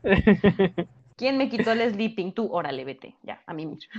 [1.17, 2.33] ¿Quién me quitó el sleeping?
[2.33, 3.17] Tú, órale, vete.
[3.25, 3.91] Ya, a mí mismo.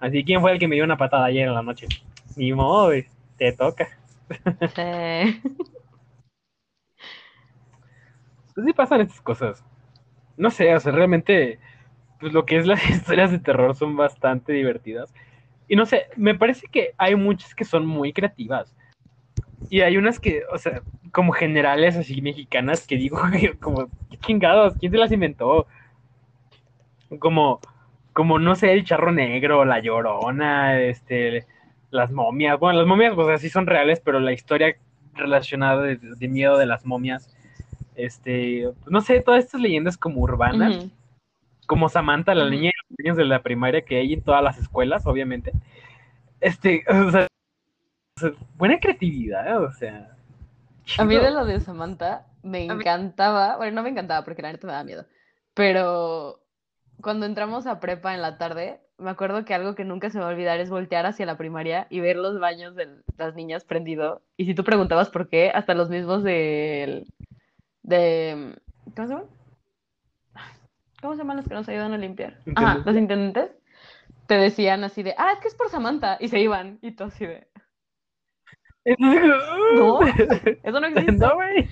[0.00, 1.86] Así, ¿quién fue el que me dio una patada ayer en la noche?
[2.36, 2.90] Ni modo,
[3.36, 3.88] te toca.
[4.74, 5.42] Sí.
[8.58, 9.64] pues sí pasan estas cosas.
[10.36, 11.60] No sé, o sea, realmente,
[12.18, 15.14] pues lo que es las historias de terror son bastante divertidas.
[15.68, 18.74] Y no sé, me parece que hay muchas que son muy creativas.
[19.70, 20.82] Y hay unas que, o sea,
[21.12, 23.20] como generales así mexicanas que digo,
[23.60, 24.74] como, ¿qué chingados?
[24.80, 25.68] ¿Quién se las inventó?
[27.20, 27.60] Como,
[28.12, 31.46] como no sé, el charro negro, la llorona, este,
[31.92, 32.58] las momias.
[32.58, 34.76] Bueno, las momias, pues así son reales, pero la historia
[35.14, 37.32] relacionada de, de miedo de las momias,
[37.98, 40.86] este, no sé, todas estas leyendas como urbanas,
[41.66, 44.56] como Samantha, la niña de los niños de la primaria que hay en todas las
[44.58, 45.52] escuelas, obviamente.
[46.40, 47.26] Este, o sea,
[48.16, 50.16] o sea, buena creatividad, o sea.
[50.96, 54.66] A mí de lo de Samantha me encantaba, bueno, no me encantaba porque la neta
[54.66, 55.04] me daba miedo,
[55.52, 56.40] pero
[57.02, 60.24] cuando entramos a prepa en la tarde, me acuerdo que algo que nunca se me
[60.24, 63.64] va a olvidar es voltear hacia la primaria y ver los baños de las niñas
[63.64, 64.22] prendido.
[64.36, 67.06] Y si tú preguntabas por qué, hasta los mismos del
[67.88, 68.54] de
[68.94, 69.24] ¿cómo se llama?
[71.00, 72.38] ¿Cómo se llaman los que nos ayudan a limpiar?
[72.54, 73.50] Ajá, los intendentes
[74.26, 77.04] te decían así de, ah, es que es por Samantha, y se iban, y tú
[77.04, 77.48] así de,
[78.84, 79.22] Entonces,
[79.74, 81.12] no, eso no existe.
[81.12, 81.68] no, güey.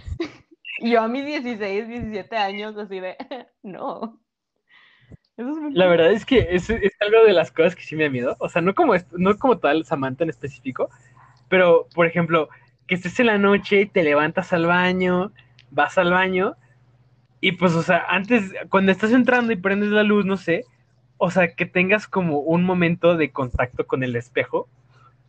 [0.81, 3.17] Yo a mis 16, 17 años, así de,
[3.63, 4.21] no.
[5.37, 7.95] Eso es muy La verdad es que es, es algo de las cosas que sí
[7.95, 8.37] me da miedo.
[8.39, 10.89] O sea, no como, no como tal Samantha en específico,
[11.49, 12.49] pero, por ejemplo,
[12.87, 15.33] que estés en la noche y te levantas al baño,
[15.71, 16.57] vas al baño,
[17.41, 20.65] y pues, o sea, antes, cuando estás entrando y prendes la luz, no sé,
[21.19, 24.69] o sea, que tengas como un momento de contacto con el espejo,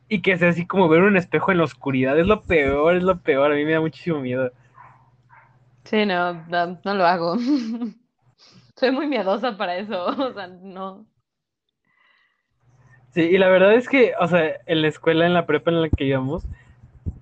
[0.09, 3.03] y que sea así como ver un espejo en la oscuridad, es lo peor, es
[3.03, 4.51] lo peor, a mí me da muchísimo miedo.
[5.83, 7.37] Sí, no, no, no lo hago.
[8.75, 11.05] Soy muy miedosa para eso, o sea, no.
[13.13, 15.81] Sí, y la verdad es que, o sea, en la escuela, en la prepa en
[15.81, 16.45] la que íbamos,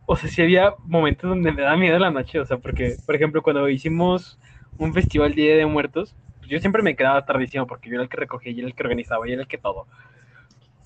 [0.05, 3.15] o sea, sí había momentos donde me da miedo la noche, o sea, porque, por
[3.15, 4.39] ejemplo, cuando hicimos
[4.77, 8.09] un festival Día de Muertos, pues yo siempre me quedaba tardísimo porque yo era el
[8.09, 9.87] que recogía, yo era el que organizaba, yo era el que todo.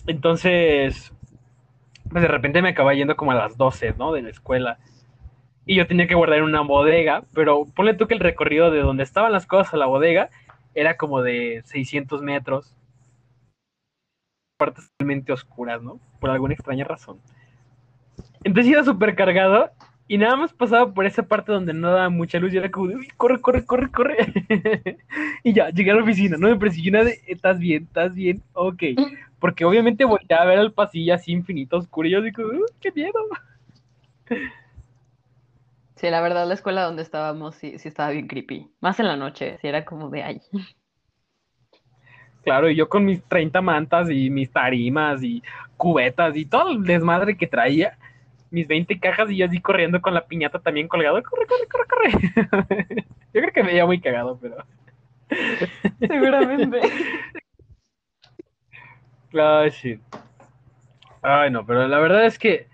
[0.07, 1.13] Entonces,
[2.09, 4.13] pues de repente me acababa yendo como a las 12, ¿no?
[4.13, 4.79] De la escuela.
[5.65, 8.79] Y yo tenía que guardar en una bodega, pero ponle tú que el recorrido de
[8.81, 10.29] donde estaban las cosas a la bodega
[10.73, 12.75] era como de 600 metros.
[14.57, 15.99] Partes totalmente oscuras, ¿no?
[16.19, 17.19] Por alguna extraña razón.
[18.43, 19.69] Entonces iba súper cargado
[20.07, 22.87] y nada más pasaba por esa parte donde no daba mucha luz y era como
[22.87, 24.17] de, uy, corre, corre, corre, corre.
[25.43, 27.83] y ya, llegué a la oficina, no me persiguió nada de, ¿estás bien?
[27.83, 28.41] ¿Estás bien?
[28.53, 28.83] Ok.
[29.39, 32.91] Porque obviamente volteaba a ver el pasillo así infinito oscuro y yo digo, "Uy, qué
[32.91, 33.13] miedo.
[35.95, 38.71] Sí, la verdad, la escuela donde estábamos sí, sí estaba bien creepy.
[38.79, 40.41] Más en la noche, sí era como de ay.
[42.43, 45.43] Claro, y yo con mis 30 mantas y mis tarimas y
[45.75, 47.97] cubetas y todo el desmadre que traía,
[48.51, 51.85] mis 20 cajas y yo así corriendo con la piñata también colgado, corre, corre, corre,
[51.87, 53.05] corre.
[53.33, 54.57] yo creo que me veía muy cagado, pero...
[55.99, 56.79] Seguramente.
[59.33, 59.99] Ay, sí.
[61.21, 62.67] Ay, no, pero la verdad es que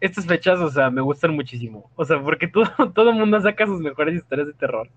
[0.00, 1.90] estas fechas, o sea, me gustan muchísimo.
[1.96, 4.88] O sea, porque todo, todo el mundo saca sus mejores historias de terror.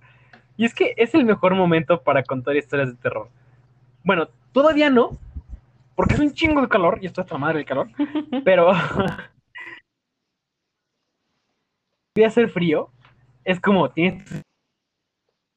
[0.57, 3.29] Y es que es el mejor momento para contar historias de terror.
[4.03, 5.17] Bueno, todavía no,
[5.95, 7.87] porque es un chingo de calor, y esto es la madre del calor,
[8.43, 8.71] pero
[12.15, 12.89] voy a hacer frío,
[13.43, 14.23] es como tienes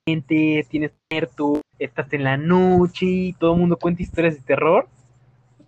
[0.05, 0.92] tienes
[1.34, 4.88] tú, estás en la noche y todo el mundo cuenta historias de terror.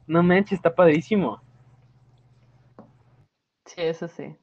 [0.07, 1.41] No manches, está padrísimo.
[3.65, 4.37] Sí, eso sí.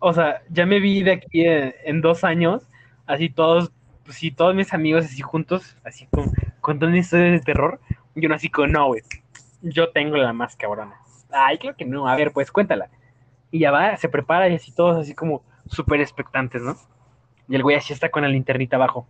[0.00, 2.68] O sea, ya me vi de aquí en, en dos años,
[3.06, 3.72] así todos,
[4.04, 7.80] pues sí, todos mis amigos así juntos, así con, contando historias de terror.
[8.14, 9.02] Y uno así con, no, güey,
[9.62, 11.00] yo tengo la más cabrona.
[11.30, 12.90] Ay, claro que no, a ver, pues cuéntala.
[13.50, 16.76] Y ya va, se prepara y así todos así como súper expectantes, ¿no?
[17.48, 19.06] Y el güey así está con la linternita abajo.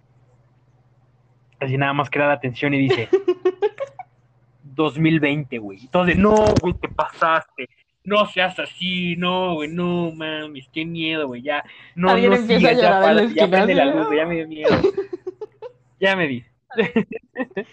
[1.61, 3.09] Así nada más queda la atención y dice,
[4.63, 5.81] 2020, güey.
[5.81, 7.69] Entonces, no, güey, te pasaste.
[8.03, 11.65] No seas así, no, güey, no, mames, qué miedo, güey, ya.
[11.95, 14.27] No, Alguien no empieza a sigas, ya, en la ya prende la luz, güey, ya
[14.27, 14.71] me dio miedo.
[16.01, 16.45] ya me vi.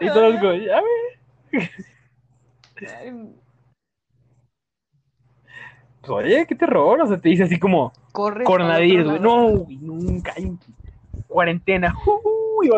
[0.00, 0.88] y todos como, ya me...
[6.08, 9.52] Oye, qué terror, o sea, te dice así como, coronavirus, güey, lado.
[9.52, 10.56] no, güey, nunca, hay
[11.26, 12.70] cuarentena, uy,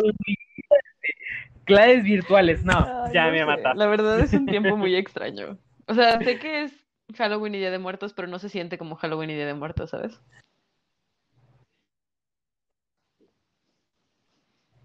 [1.64, 3.78] clases virtuales, no, Ay, ya no me sé, mataste.
[3.78, 5.58] La verdad es un tiempo muy extraño.
[5.86, 8.96] O sea, sé que es Halloween y Día de Muertos, pero no se siente como
[8.96, 10.20] Halloween y Día de Muertos, ¿sabes?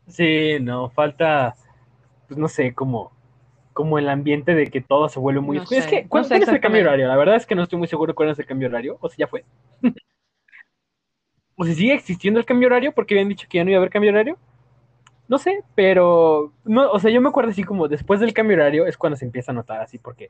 [0.07, 1.55] Sí, no, falta,
[2.27, 3.11] pues no sé, como,
[3.74, 5.80] como el ambiente de que todo se vuelve muy No oscuro.
[5.80, 7.07] Es que, no ¿cuál, sé cuál es el cambio horario?
[7.07, 9.17] La verdad es que no estoy muy seguro cuál es el cambio horario, o si
[9.17, 9.43] ya fue.
[11.55, 13.82] o si sigue existiendo el cambio horario, porque habían dicho que ya no iba a
[13.82, 14.38] haber cambio horario.
[15.28, 18.86] No sé, pero, no, o sea, yo me acuerdo así como después del cambio horario
[18.86, 20.28] es cuando se empieza a notar así, porque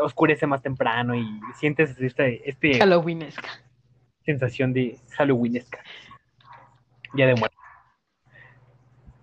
[0.00, 1.26] oscurece más temprano y
[1.56, 3.48] sientes este, este Halloweenesca.
[4.24, 5.80] sensación de Halloweenesca.
[7.12, 7.56] Día de muerte.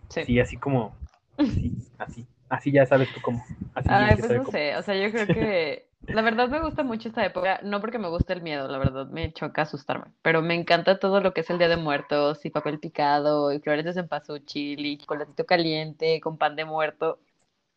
[0.09, 0.25] Sí.
[0.25, 0.95] Sí, así como,
[1.37, 3.43] así, así, así ya sabes tú cómo.
[3.73, 4.57] Así Ay, pues no cómo.
[4.57, 7.99] sé, o sea, yo creo que la verdad me gusta mucho esta época, no porque
[7.99, 11.41] me guste el miedo, la verdad me choca asustarme, pero me encanta todo lo que
[11.41, 16.19] es el Día de Muertos y papel picado y flores de cempasúchil y chocolatito caliente
[16.21, 17.19] con pan de muerto.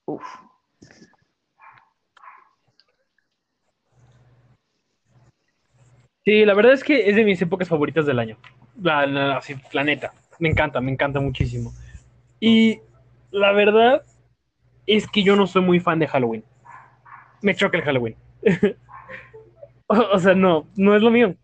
[0.06, 0.24] Uf.
[6.24, 8.36] Sí, la verdad es que es de mis épocas favoritas del año.
[8.80, 10.12] La, la, así, la neta.
[10.38, 11.72] Me encanta, me encanta muchísimo.
[12.40, 12.80] Y
[13.30, 14.02] la verdad
[14.86, 16.44] es que yo no soy muy fan de Halloween.
[17.42, 18.16] Me choca el Halloween.
[19.86, 21.34] o, o sea, no, no es lo mío.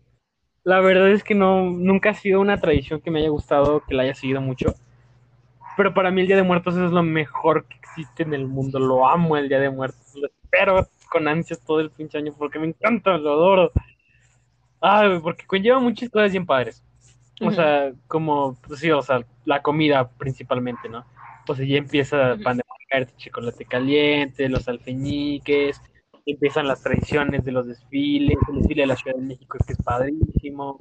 [0.63, 3.93] La verdad es que no, nunca ha sido una tradición que me haya gustado, que
[3.93, 4.75] la haya seguido mucho.
[5.77, 8.79] Pero para mí el Día de Muertos es lo mejor que existe en el mundo.
[8.79, 10.13] Lo amo el Día de Muertos.
[10.15, 13.71] Lo espero con ansias todo el pinche año porque me encanta, lo adoro.
[14.81, 16.83] Ah, porque conlleva muchas cosas bien padres.
[17.41, 21.05] O sea, como, pues sí, o sea, la comida principalmente, ¿no?
[21.47, 22.43] O sea, ya empieza Ujú.
[22.43, 22.63] pan de
[22.97, 25.81] muerte, chocolate caliente, los alfeñiques,
[26.25, 29.81] empiezan las tradiciones de los desfiles, el desfile de la Ciudad de México que es
[29.81, 30.77] padrísimo.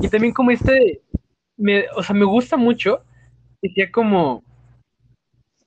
[0.00, 1.02] Y también como este,
[1.56, 3.02] me, o sea, me gusta mucho
[3.74, 4.42] sea como,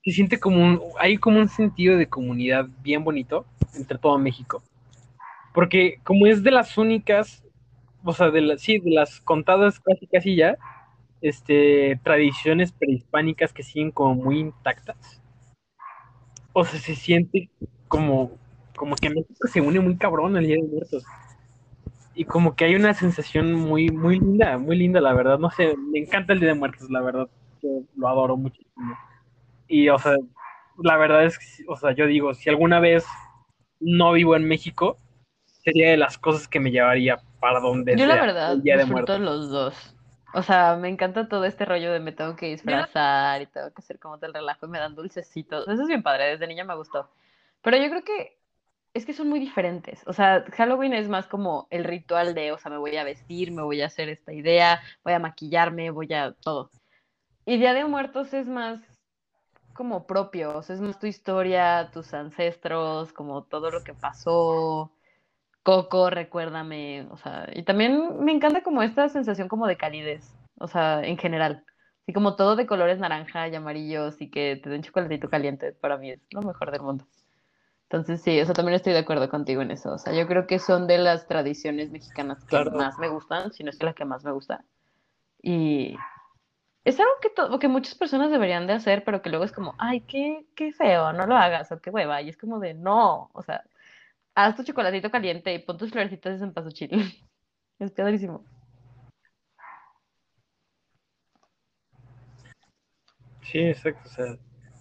[0.03, 3.45] se siente como un, hay como un sentido de comunidad bien bonito
[3.75, 4.63] entre todo México.
[5.53, 7.43] Porque como es de las únicas,
[8.03, 10.57] o sea, de las, sí, de las contadas casi casi ya,
[11.23, 15.21] este, tradiciones prehispánicas que siguen como muy intactas.
[16.51, 17.49] O sea, se siente
[17.87, 18.31] como,
[18.75, 21.05] como que México se une muy cabrón al Día de Muertos.
[22.13, 25.39] Y como que hay una sensación muy, muy linda, muy linda, la verdad.
[25.39, 27.29] No sé, me encanta el Día de Muertos, la verdad.
[27.61, 28.93] Yo lo adoro muchísimo.
[29.69, 30.17] Y, o sea,
[30.83, 33.05] la verdad es que, o sea, yo digo, si alguna vez
[33.79, 34.97] no vivo en México,
[35.63, 38.75] sería de las cosas que me llevaría para donde Yo la sea, verdad el Día
[38.75, 39.21] de Muertos.
[39.21, 39.95] los dos.
[40.33, 43.81] O sea, me encanta todo este rollo de me tengo que disfrazar y tengo que
[43.81, 45.67] hacer como tal relajo y me dan dulcecitos.
[45.67, 47.09] Eso es bien padre, desde niña me gustó.
[47.61, 48.39] Pero yo creo que
[48.93, 50.03] es que son muy diferentes.
[50.07, 53.51] O sea, Halloween es más como el ritual de, o sea, me voy a vestir,
[53.51, 56.71] me voy a hacer esta idea, voy a maquillarme, voy a todo.
[57.45, 58.79] Y Día de Muertos es más
[59.73, 64.91] como propio, o sea, es más tu historia, tus ancestros, como todo lo que pasó.
[65.63, 70.67] Coco, recuérdame, o sea, y también me encanta como esta sensación como de calidez, o
[70.67, 71.63] sea, en general.
[72.03, 75.97] Así como todo de colores naranja y amarillos y que te den chocolatito caliente, para
[75.97, 77.05] mí es lo mejor del mundo.
[77.83, 79.93] Entonces sí, o sea, también estoy de acuerdo contigo en eso.
[79.93, 82.71] O sea, yo creo que son de las tradiciones mexicanas que Claro.
[82.71, 84.65] más me gustan, si no es que la que más me gusta.
[85.41, 85.95] Y
[86.83, 89.75] es algo que, to- que muchas personas deberían de hacer, pero que luego es como,
[89.77, 92.21] ay, qué, qué feo, no lo hagas, o qué hueva.
[92.21, 93.63] Y es como de, no, o sea,
[94.35, 96.89] haz tu chocolatito caliente y pon tus florecitas de cempasúchil.
[97.79, 98.45] Es padrísimo.
[103.43, 104.09] Sí, exacto.
[104.09, 104.37] O sea,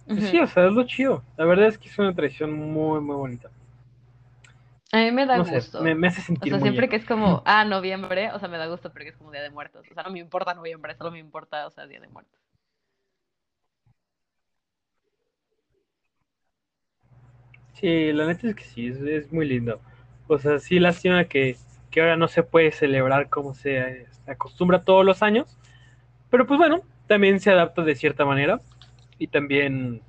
[0.07, 1.23] pues sí, o sea, es lo chido.
[1.37, 3.49] La verdad es que es una tradición muy, muy bonita.
[4.93, 5.79] A mí me da No sé, gusto.
[5.81, 6.89] me, me hace O sentir sea, muy siempre bien.
[6.89, 9.49] que es como, ah, noviembre, o sea, me da gusto porque es como Día de
[9.49, 9.85] Muertos.
[9.89, 12.39] O sea, no me importa noviembre, solo me importa, o sea, Día de Muertos.
[17.73, 19.79] Sí, la neta es que sí, es, es muy lindo.
[20.27, 21.57] O sea, sí, lástima que,
[21.91, 25.57] que ahora no se puede celebrar como se eh, acostumbra todos los años.
[26.29, 28.61] Pero pues bueno, también se adapta de cierta manera
[29.19, 30.01] y también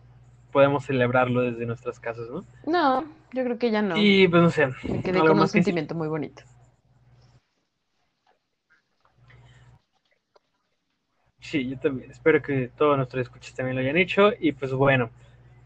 [0.52, 2.44] podemos celebrarlo desde nuestras casas, ¿no?
[2.66, 3.96] No, yo creo que ya no.
[3.98, 6.42] Y pues no sé, Me quedé con un sentimiento muy bonito.
[11.40, 12.10] Sí, yo también.
[12.10, 14.32] Espero que todos nuestros escuchas también lo hayan hecho.
[14.40, 15.10] Y pues bueno,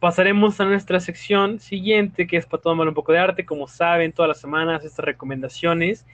[0.01, 3.45] pasaremos a nuestra sección siguiente, que es para tomar un poco de arte.
[3.45, 6.07] Como saben, todas las semanas estas recomendaciones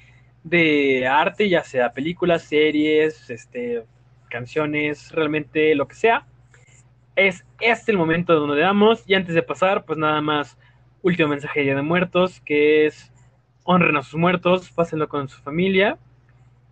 [0.42, 3.84] de arte, ya sea películas, series, este,
[4.28, 6.26] canciones, realmente lo que sea.
[7.16, 9.02] Es este el momento donde le damos.
[9.06, 10.58] Y antes de pasar, pues nada más,
[11.02, 13.12] último mensaje de de Muertos, que es
[13.64, 15.96] honren a sus muertos, pásenlo con su familia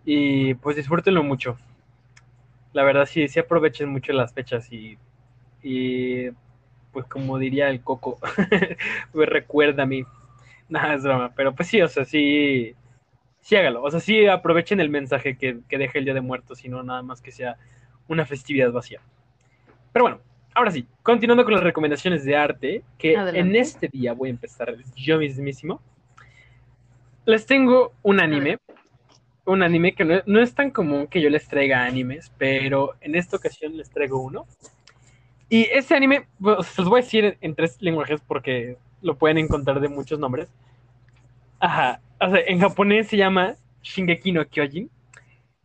[0.05, 1.57] y pues disfrútenlo mucho
[2.73, 4.97] la verdad sí, sí aprovechen mucho las fechas y
[6.93, 8.19] pues como diría el coco,
[9.11, 10.03] pues recuerda a mí.
[10.69, 12.73] Nada, es broma, pero pues sí, o sea, sí,
[13.41, 16.63] sí hágalo, o sea, sí aprovechen el mensaje que, que deja el Día de Muertos
[16.63, 17.57] y no nada más que sea
[18.07, 19.01] una festividad vacía.
[19.91, 20.19] Pero bueno,
[20.55, 23.39] ahora sí, continuando con las recomendaciones de arte, que Adelante.
[23.39, 25.81] en este día voy a empezar yo mismísimo.
[27.25, 28.57] Les tengo un anime
[29.45, 33.15] un anime que no, no es tan común que yo les traiga animes, pero en
[33.15, 34.45] esta ocasión les traigo uno.
[35.53, 36.25] Y ese anime,
[36.63, 40.49] se los voy a decir en tres lenguajes porque lo pueden encontrar de muchos nombres.
[41.59, 43.53] Ajá, o sea, en japonés se llama
[43.83, 44.89] Shingeki no Kyojin,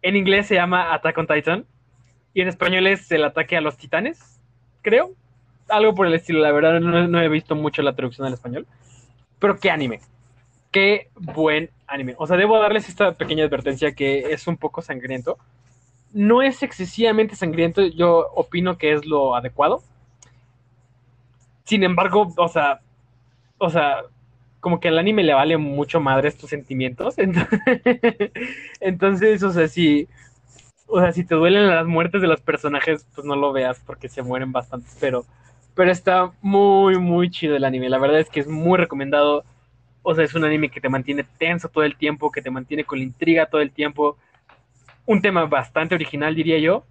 [0.02, 1.64] en inglés se llama Attack on Titan,
[2.34, 4.42] y en español es El ataque a los titanes,
[4.82, 5.12] creo.
[5.70, 8.66] Algo por el estilo, la verdad no, no he visto mucho la traducción al español.
[9.38, 10.00] Pero qué anime,
[10.70, 12.14] qué buen anime.
[12.18, 15.38] O sea, debo darles esta pequeña advertencia que es un poco sangriento.
[16.12, 19.82] No es excesivamente sangriento, yo opino que es lo adecuado.
[21.64, 22.80] Sin embargo, o sea,
[23.58, 24.04] o sea,
[24.60, 27.14] como que al anime le vale mucho madre estos sentimientos.
[28.80, 30.08] Entonces, o sea, si,
[30.86, 34.08] o sea, si te duelen las muertes de los personajes, pues no lo veas porque
[34.08, 35.24] se mueren bastantes, pero,
[35.74, 37.88] pero está muy, muy chido el anime.
[37.88, 39.44] La verdad es que es muy recomendado.
[40.02, 42.84] O sea, es un anime que te mantiene tenso todo el tiempo, que te mantiene
[42.84, 44.16] con la intriga todo el tiempo.
[45.08, 46.84] Un tema bastante original, diría yo.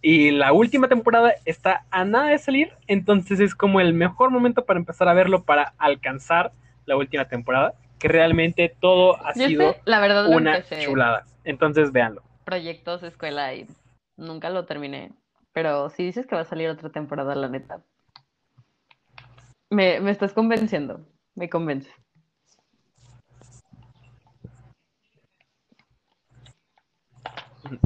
[0.00, 4.64] Y la última temporada está a nada de salir, entonces es como el mejor momento
[4.64, 6.52] para empezar a verlo para alcanzar
[6.86, 11.24] la última temporada, que realmente todo ha Yo sido este, la verdad, una chulada.
[11.42, 12.22] Entonces véanlo.
[12.44, 13.66] Proyectos, escuela y
[14.16, 15.10] nunca lo terminé.
[15.52, 17.82] Pero si dices que va a salir otra temporada, la neta.
[19.70, 21.00] Me, me estás convenciendo.
[21.34, 21.90] Me convence.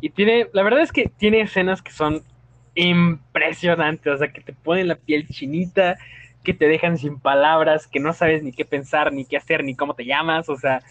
[0.01, 2.23] Y tiene, la verdad es que tiene escenas que son
[2.75, 5.99] impresionantes, o sea, que te ponen la piel chinita,
[6.43, 9.75] que te dejan sin palabras, que no sabes ni qué pensar, ni qué hacer, ni
[9.75, 10.83] cómo te llamas, o sea,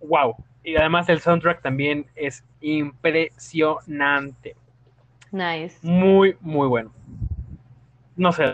[0.00, 0.34] wow.
[0.62, 4.56] Y además el soundtrack también es impresionante.
[5.30, 5.76] Nice.
[5.82, 6.92] Muy, muy bueno.
[8.16, 8.52] No sé,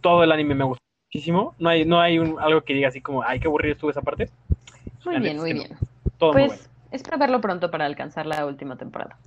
[0.00, 1.54] todo el anime me gusta muchísimo.
[1.58, 4.02] No hay, no hay un, algo que diga así como, ay, qué aburrido estuvo esa
[4.02, 4.28] parte.
[5.04, 5.60] Muy La bien, muy no.
[5.62, 5.76] bien.
[6.18, 6.73] Todo muy Pues bueno.
[6.94, 9.18] Espero verlo pronto para alcanzar la última temporada.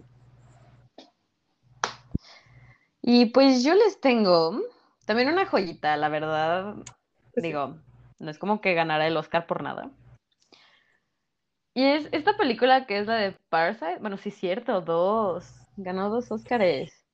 [3.02, 4.62] Y pues yo les tengo
[5.06, 6.76] también una joyita, la verdad.
[7.36, 7.78] Digo,
[8.20, 9.90] no es como que ganara el Oscar por nada.
[11.74, 14.00] Y es esta película que es la de Parasite.
[14.00, 15.54] Bueno, sí es cierto, dos.
[15.78, 17.06] Ganó dos Oscars.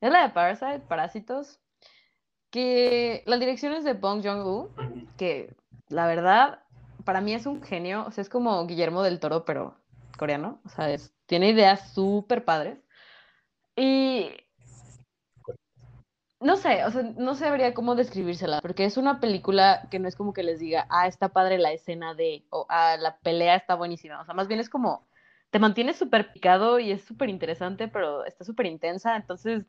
[0.00, 1.60] Es la de Parasite, Parásitos.
[2.50, 4.70] Que la dirección es de Bong Joon-ho,
[5.16, 5.54] que
[5.88, 6.60] la verdad
[7.04, 9.79] para mí es un genio, o sea, es como Guillermo del Toro, pero
[10.20, 12.78] coreano, o sea, es- tiene ideas súper padres.
[13.76, 14.30] Y
[16.40, 20.16] no sé, o sea, no sabría cómo describírsela, porque es una película que no es
[20.16, 23.74] como que les diga, ah, está padre la escena de, o ah, la pelea está
[23.74, 25.06] buenísima, o sea, más bien es como,
[25.50, 29.64] te mantienes súper picado y es súper interesante, pero está súper intensa, entonces,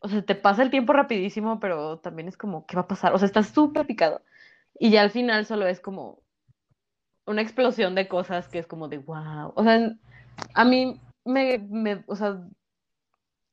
[0.00, 3.14] o sea, te pasa el tiempo rapidísimo, pero también es como, ¿qué va a pasar?
[3.14, 4.22] O sea, estás súper picado.
[4.78, 6.22] Y ya al final solo es como
[7.30, 9.52] una explosión de cosas que es como de wow.
[9.54, 9.92] O sea,
[10.54, 12.40] a mí me, me o sea,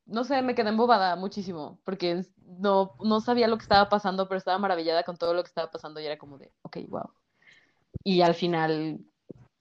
[0.06, 4.38] no sé, me quedé embobada muchísimo porque no, no sabía lo que estaba pasando, pero
[4.38, 7.10] estaba maravillada con todo lo que estaba pasando y era como de, ok, wow.
[8.04, 9.00] Y al final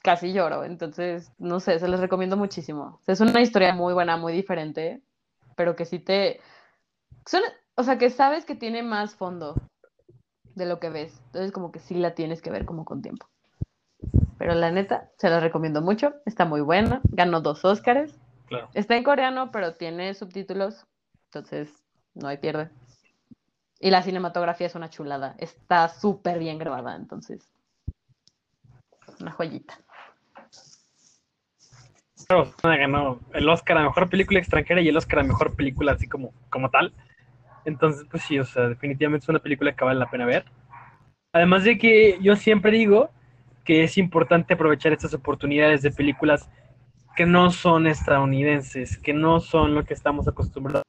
[0.03, 3.01] casi lloro, entonces, no sé, se les recomiendo muchísimo.
[3.07, 5.01] Es una historia muy buena, muy diferente,
[5.55, 6.39] pero que sí te...
[7.25, 7.43] son-
[7.75, 9.55] o sea, que sabes que tiene más fondo
[10.55, 11.21] de lo que ves.
[11.27, 13.27] Entonces, como que sí la tienes que ver como con tiempo.
[14.37, 16.13] Pero la neta, se la recomiendo mucho.
[16.25, 17.01] Está muy buena.
[17.09, 18.19] Ganó dos Óscares.
[18.47, 18.69] Claro.
[18.73, 20.85] Está en coreano, pero tiene subtítulos.
[21.25, 21.83] Entonces,
[22.13, 22.69] no hay pierde.
[23.79, 25.35] Y la cinematografía es una chulada.
[25.37, 26.95] Está súper bien grabada.
[26.95, 27.51] Entonces,
[29.19, 29.79] una joyita.
[32.27, 36.07] Claro, ganó el Oscar a Mejor Película Extranjera y el Oscar a Mejor Película así
[36.07, 36.93] como, como tal.
[37.65, 40.45] Entonces, pues sí, o sea, definitivamente es una película que vale la pena ver.
[41.33, 43.11] Además de que yo siempre digo
[43.67, 46.49] que es importante aprovechar estas oportunidades de películas
[47.17, 50.85] que no son estadounidenses, que no son lo que estamos acostumbrados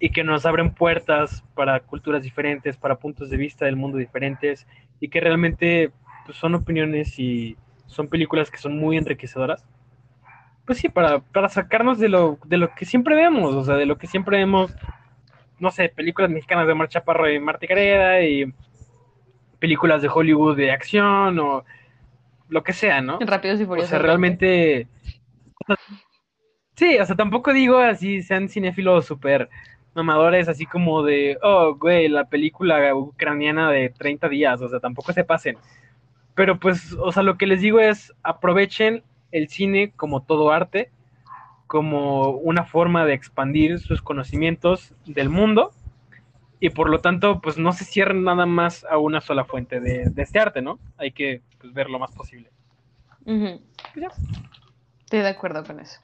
[0.00, 4.66] y que nos abren puertas para culturas diferentes, para puntos de vista del mundo diferentes
[4.98, 5.92] y que realmente
[6.26, 7.56] pues, son opiniones y
[7.86, 9.64] son películas que son muy enriquecedoras.
[10.66, 13.86] Pues sí, para, para sacarnos de lo, de lo que siempre vemos, o sea, de
[13.86, 14.74] lo que siempre vemos,
[15.60, 18.52] no sé, películas mexicanas de Mar Chaparro y Marta Gareda y
[19.58, 21.64] películas de Hollywood de acción o
[22.48, 23.18] lo que sea, ¿no?
[23.20, 23.90] Rápidos y O Furiosos.
[23.90, 24.88] sea, realmente.
[26.76, 29.48] Sí, o sea, tampoco digo así, sean cinéfilos súper
[29.94, 35.12] mamadores, así como de, oh, güey, la película ucraniana de 30 días, o sea, tampoco
[35.12, 35.58] se pasen.
[36.34, 39.02] Pero pues, o sea, lo que les digo es, aprovechen
[39.32, 40.90] el cine como todo arte,
[41.66, 45.72] como una forma de expandir sus conocimientos del mundo,
[46.60, 50.10] y por lo tanto, pues no se cierren nada más a una sola fuente de,
[50.10, 50.78] de este arte, ¿no?
[50.96, 52.50] Hay que pues, ver lo más posible.
[53.24, 53.60] Pues
[53.94, 54.08] ya.
[55.00, 56.00] Estoy de acuerdo con eso.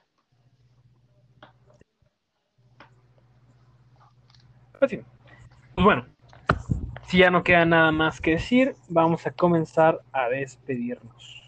[4.79, 5.01] Pues sí.
[5.75, 6.07] Pues bueno,
[7.07, 11.43] si ya no queda nada más que decir, vamos a comenzar a despedirnos.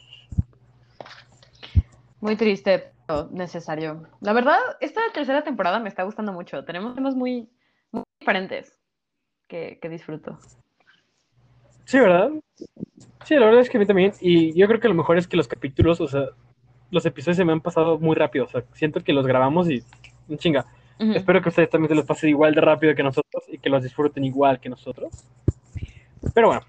[2.20, 4.08] Muy triste, pero necesario.
[4.20, 6.64] La verdad, esta tercera temporada me está gustando mucho.
[6.64, 7.48] Tenemos temas muy,
[7.92, 8.75] muy diferentes
[9.48, 10.38] que, que disfruto.
[11.84, 12.30] Sí, ¿verdad?
[13.24, 14.12] Sí, la verdad es que a mí también.
[14.20, 16.26] Y yo creo que lo mejor es que los capítulos, o sea,
[16.90, 18.44] los episodios se me han pasado muy rápido.
[18.44, 19.82] O sea, siento que los grabamos y
[20.36, 20.66] chinga.
[20.98, 21.12] Ujú.
[21.12, 23.82] Espero que ustedes también se les pase igual de rápido que nosotros y que los
[23.82, 25.24] disfruten igual que nosotros.
[26.34, 26.62] Pero bueno,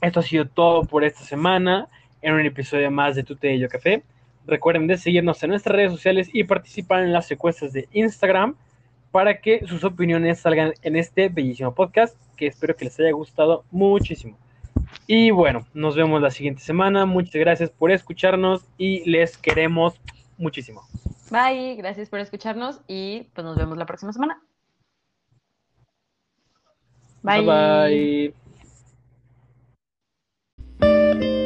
[0.00, 1.88] esto ha sido todo por esta semana
[2.22, 4.02] en un episodio más de Tute y Yo Café.
[4.46, 8.56] Recuerden de seguirnos en nuestras redes sociales y participar en las encuestas de Instagram
[9.16, 13.64] para que sus opiniones salgan en este bellísimo podcast que espero que les haya gustado
[13.70, 14.36] muchísimo.
[15.06, 17.06] Y bueno, nos vemos la siguiente semana.
[17.06, 19.98] Muchas gracias por escucharnos y les queremos
[20.36, 20.82] muchísimo.
[21.30, 24.38] Bye, gracias por escucharnos y pues nos vemos la próxima semana.
[27.22, 28.34] bye.
[30.78, 31.45] bye.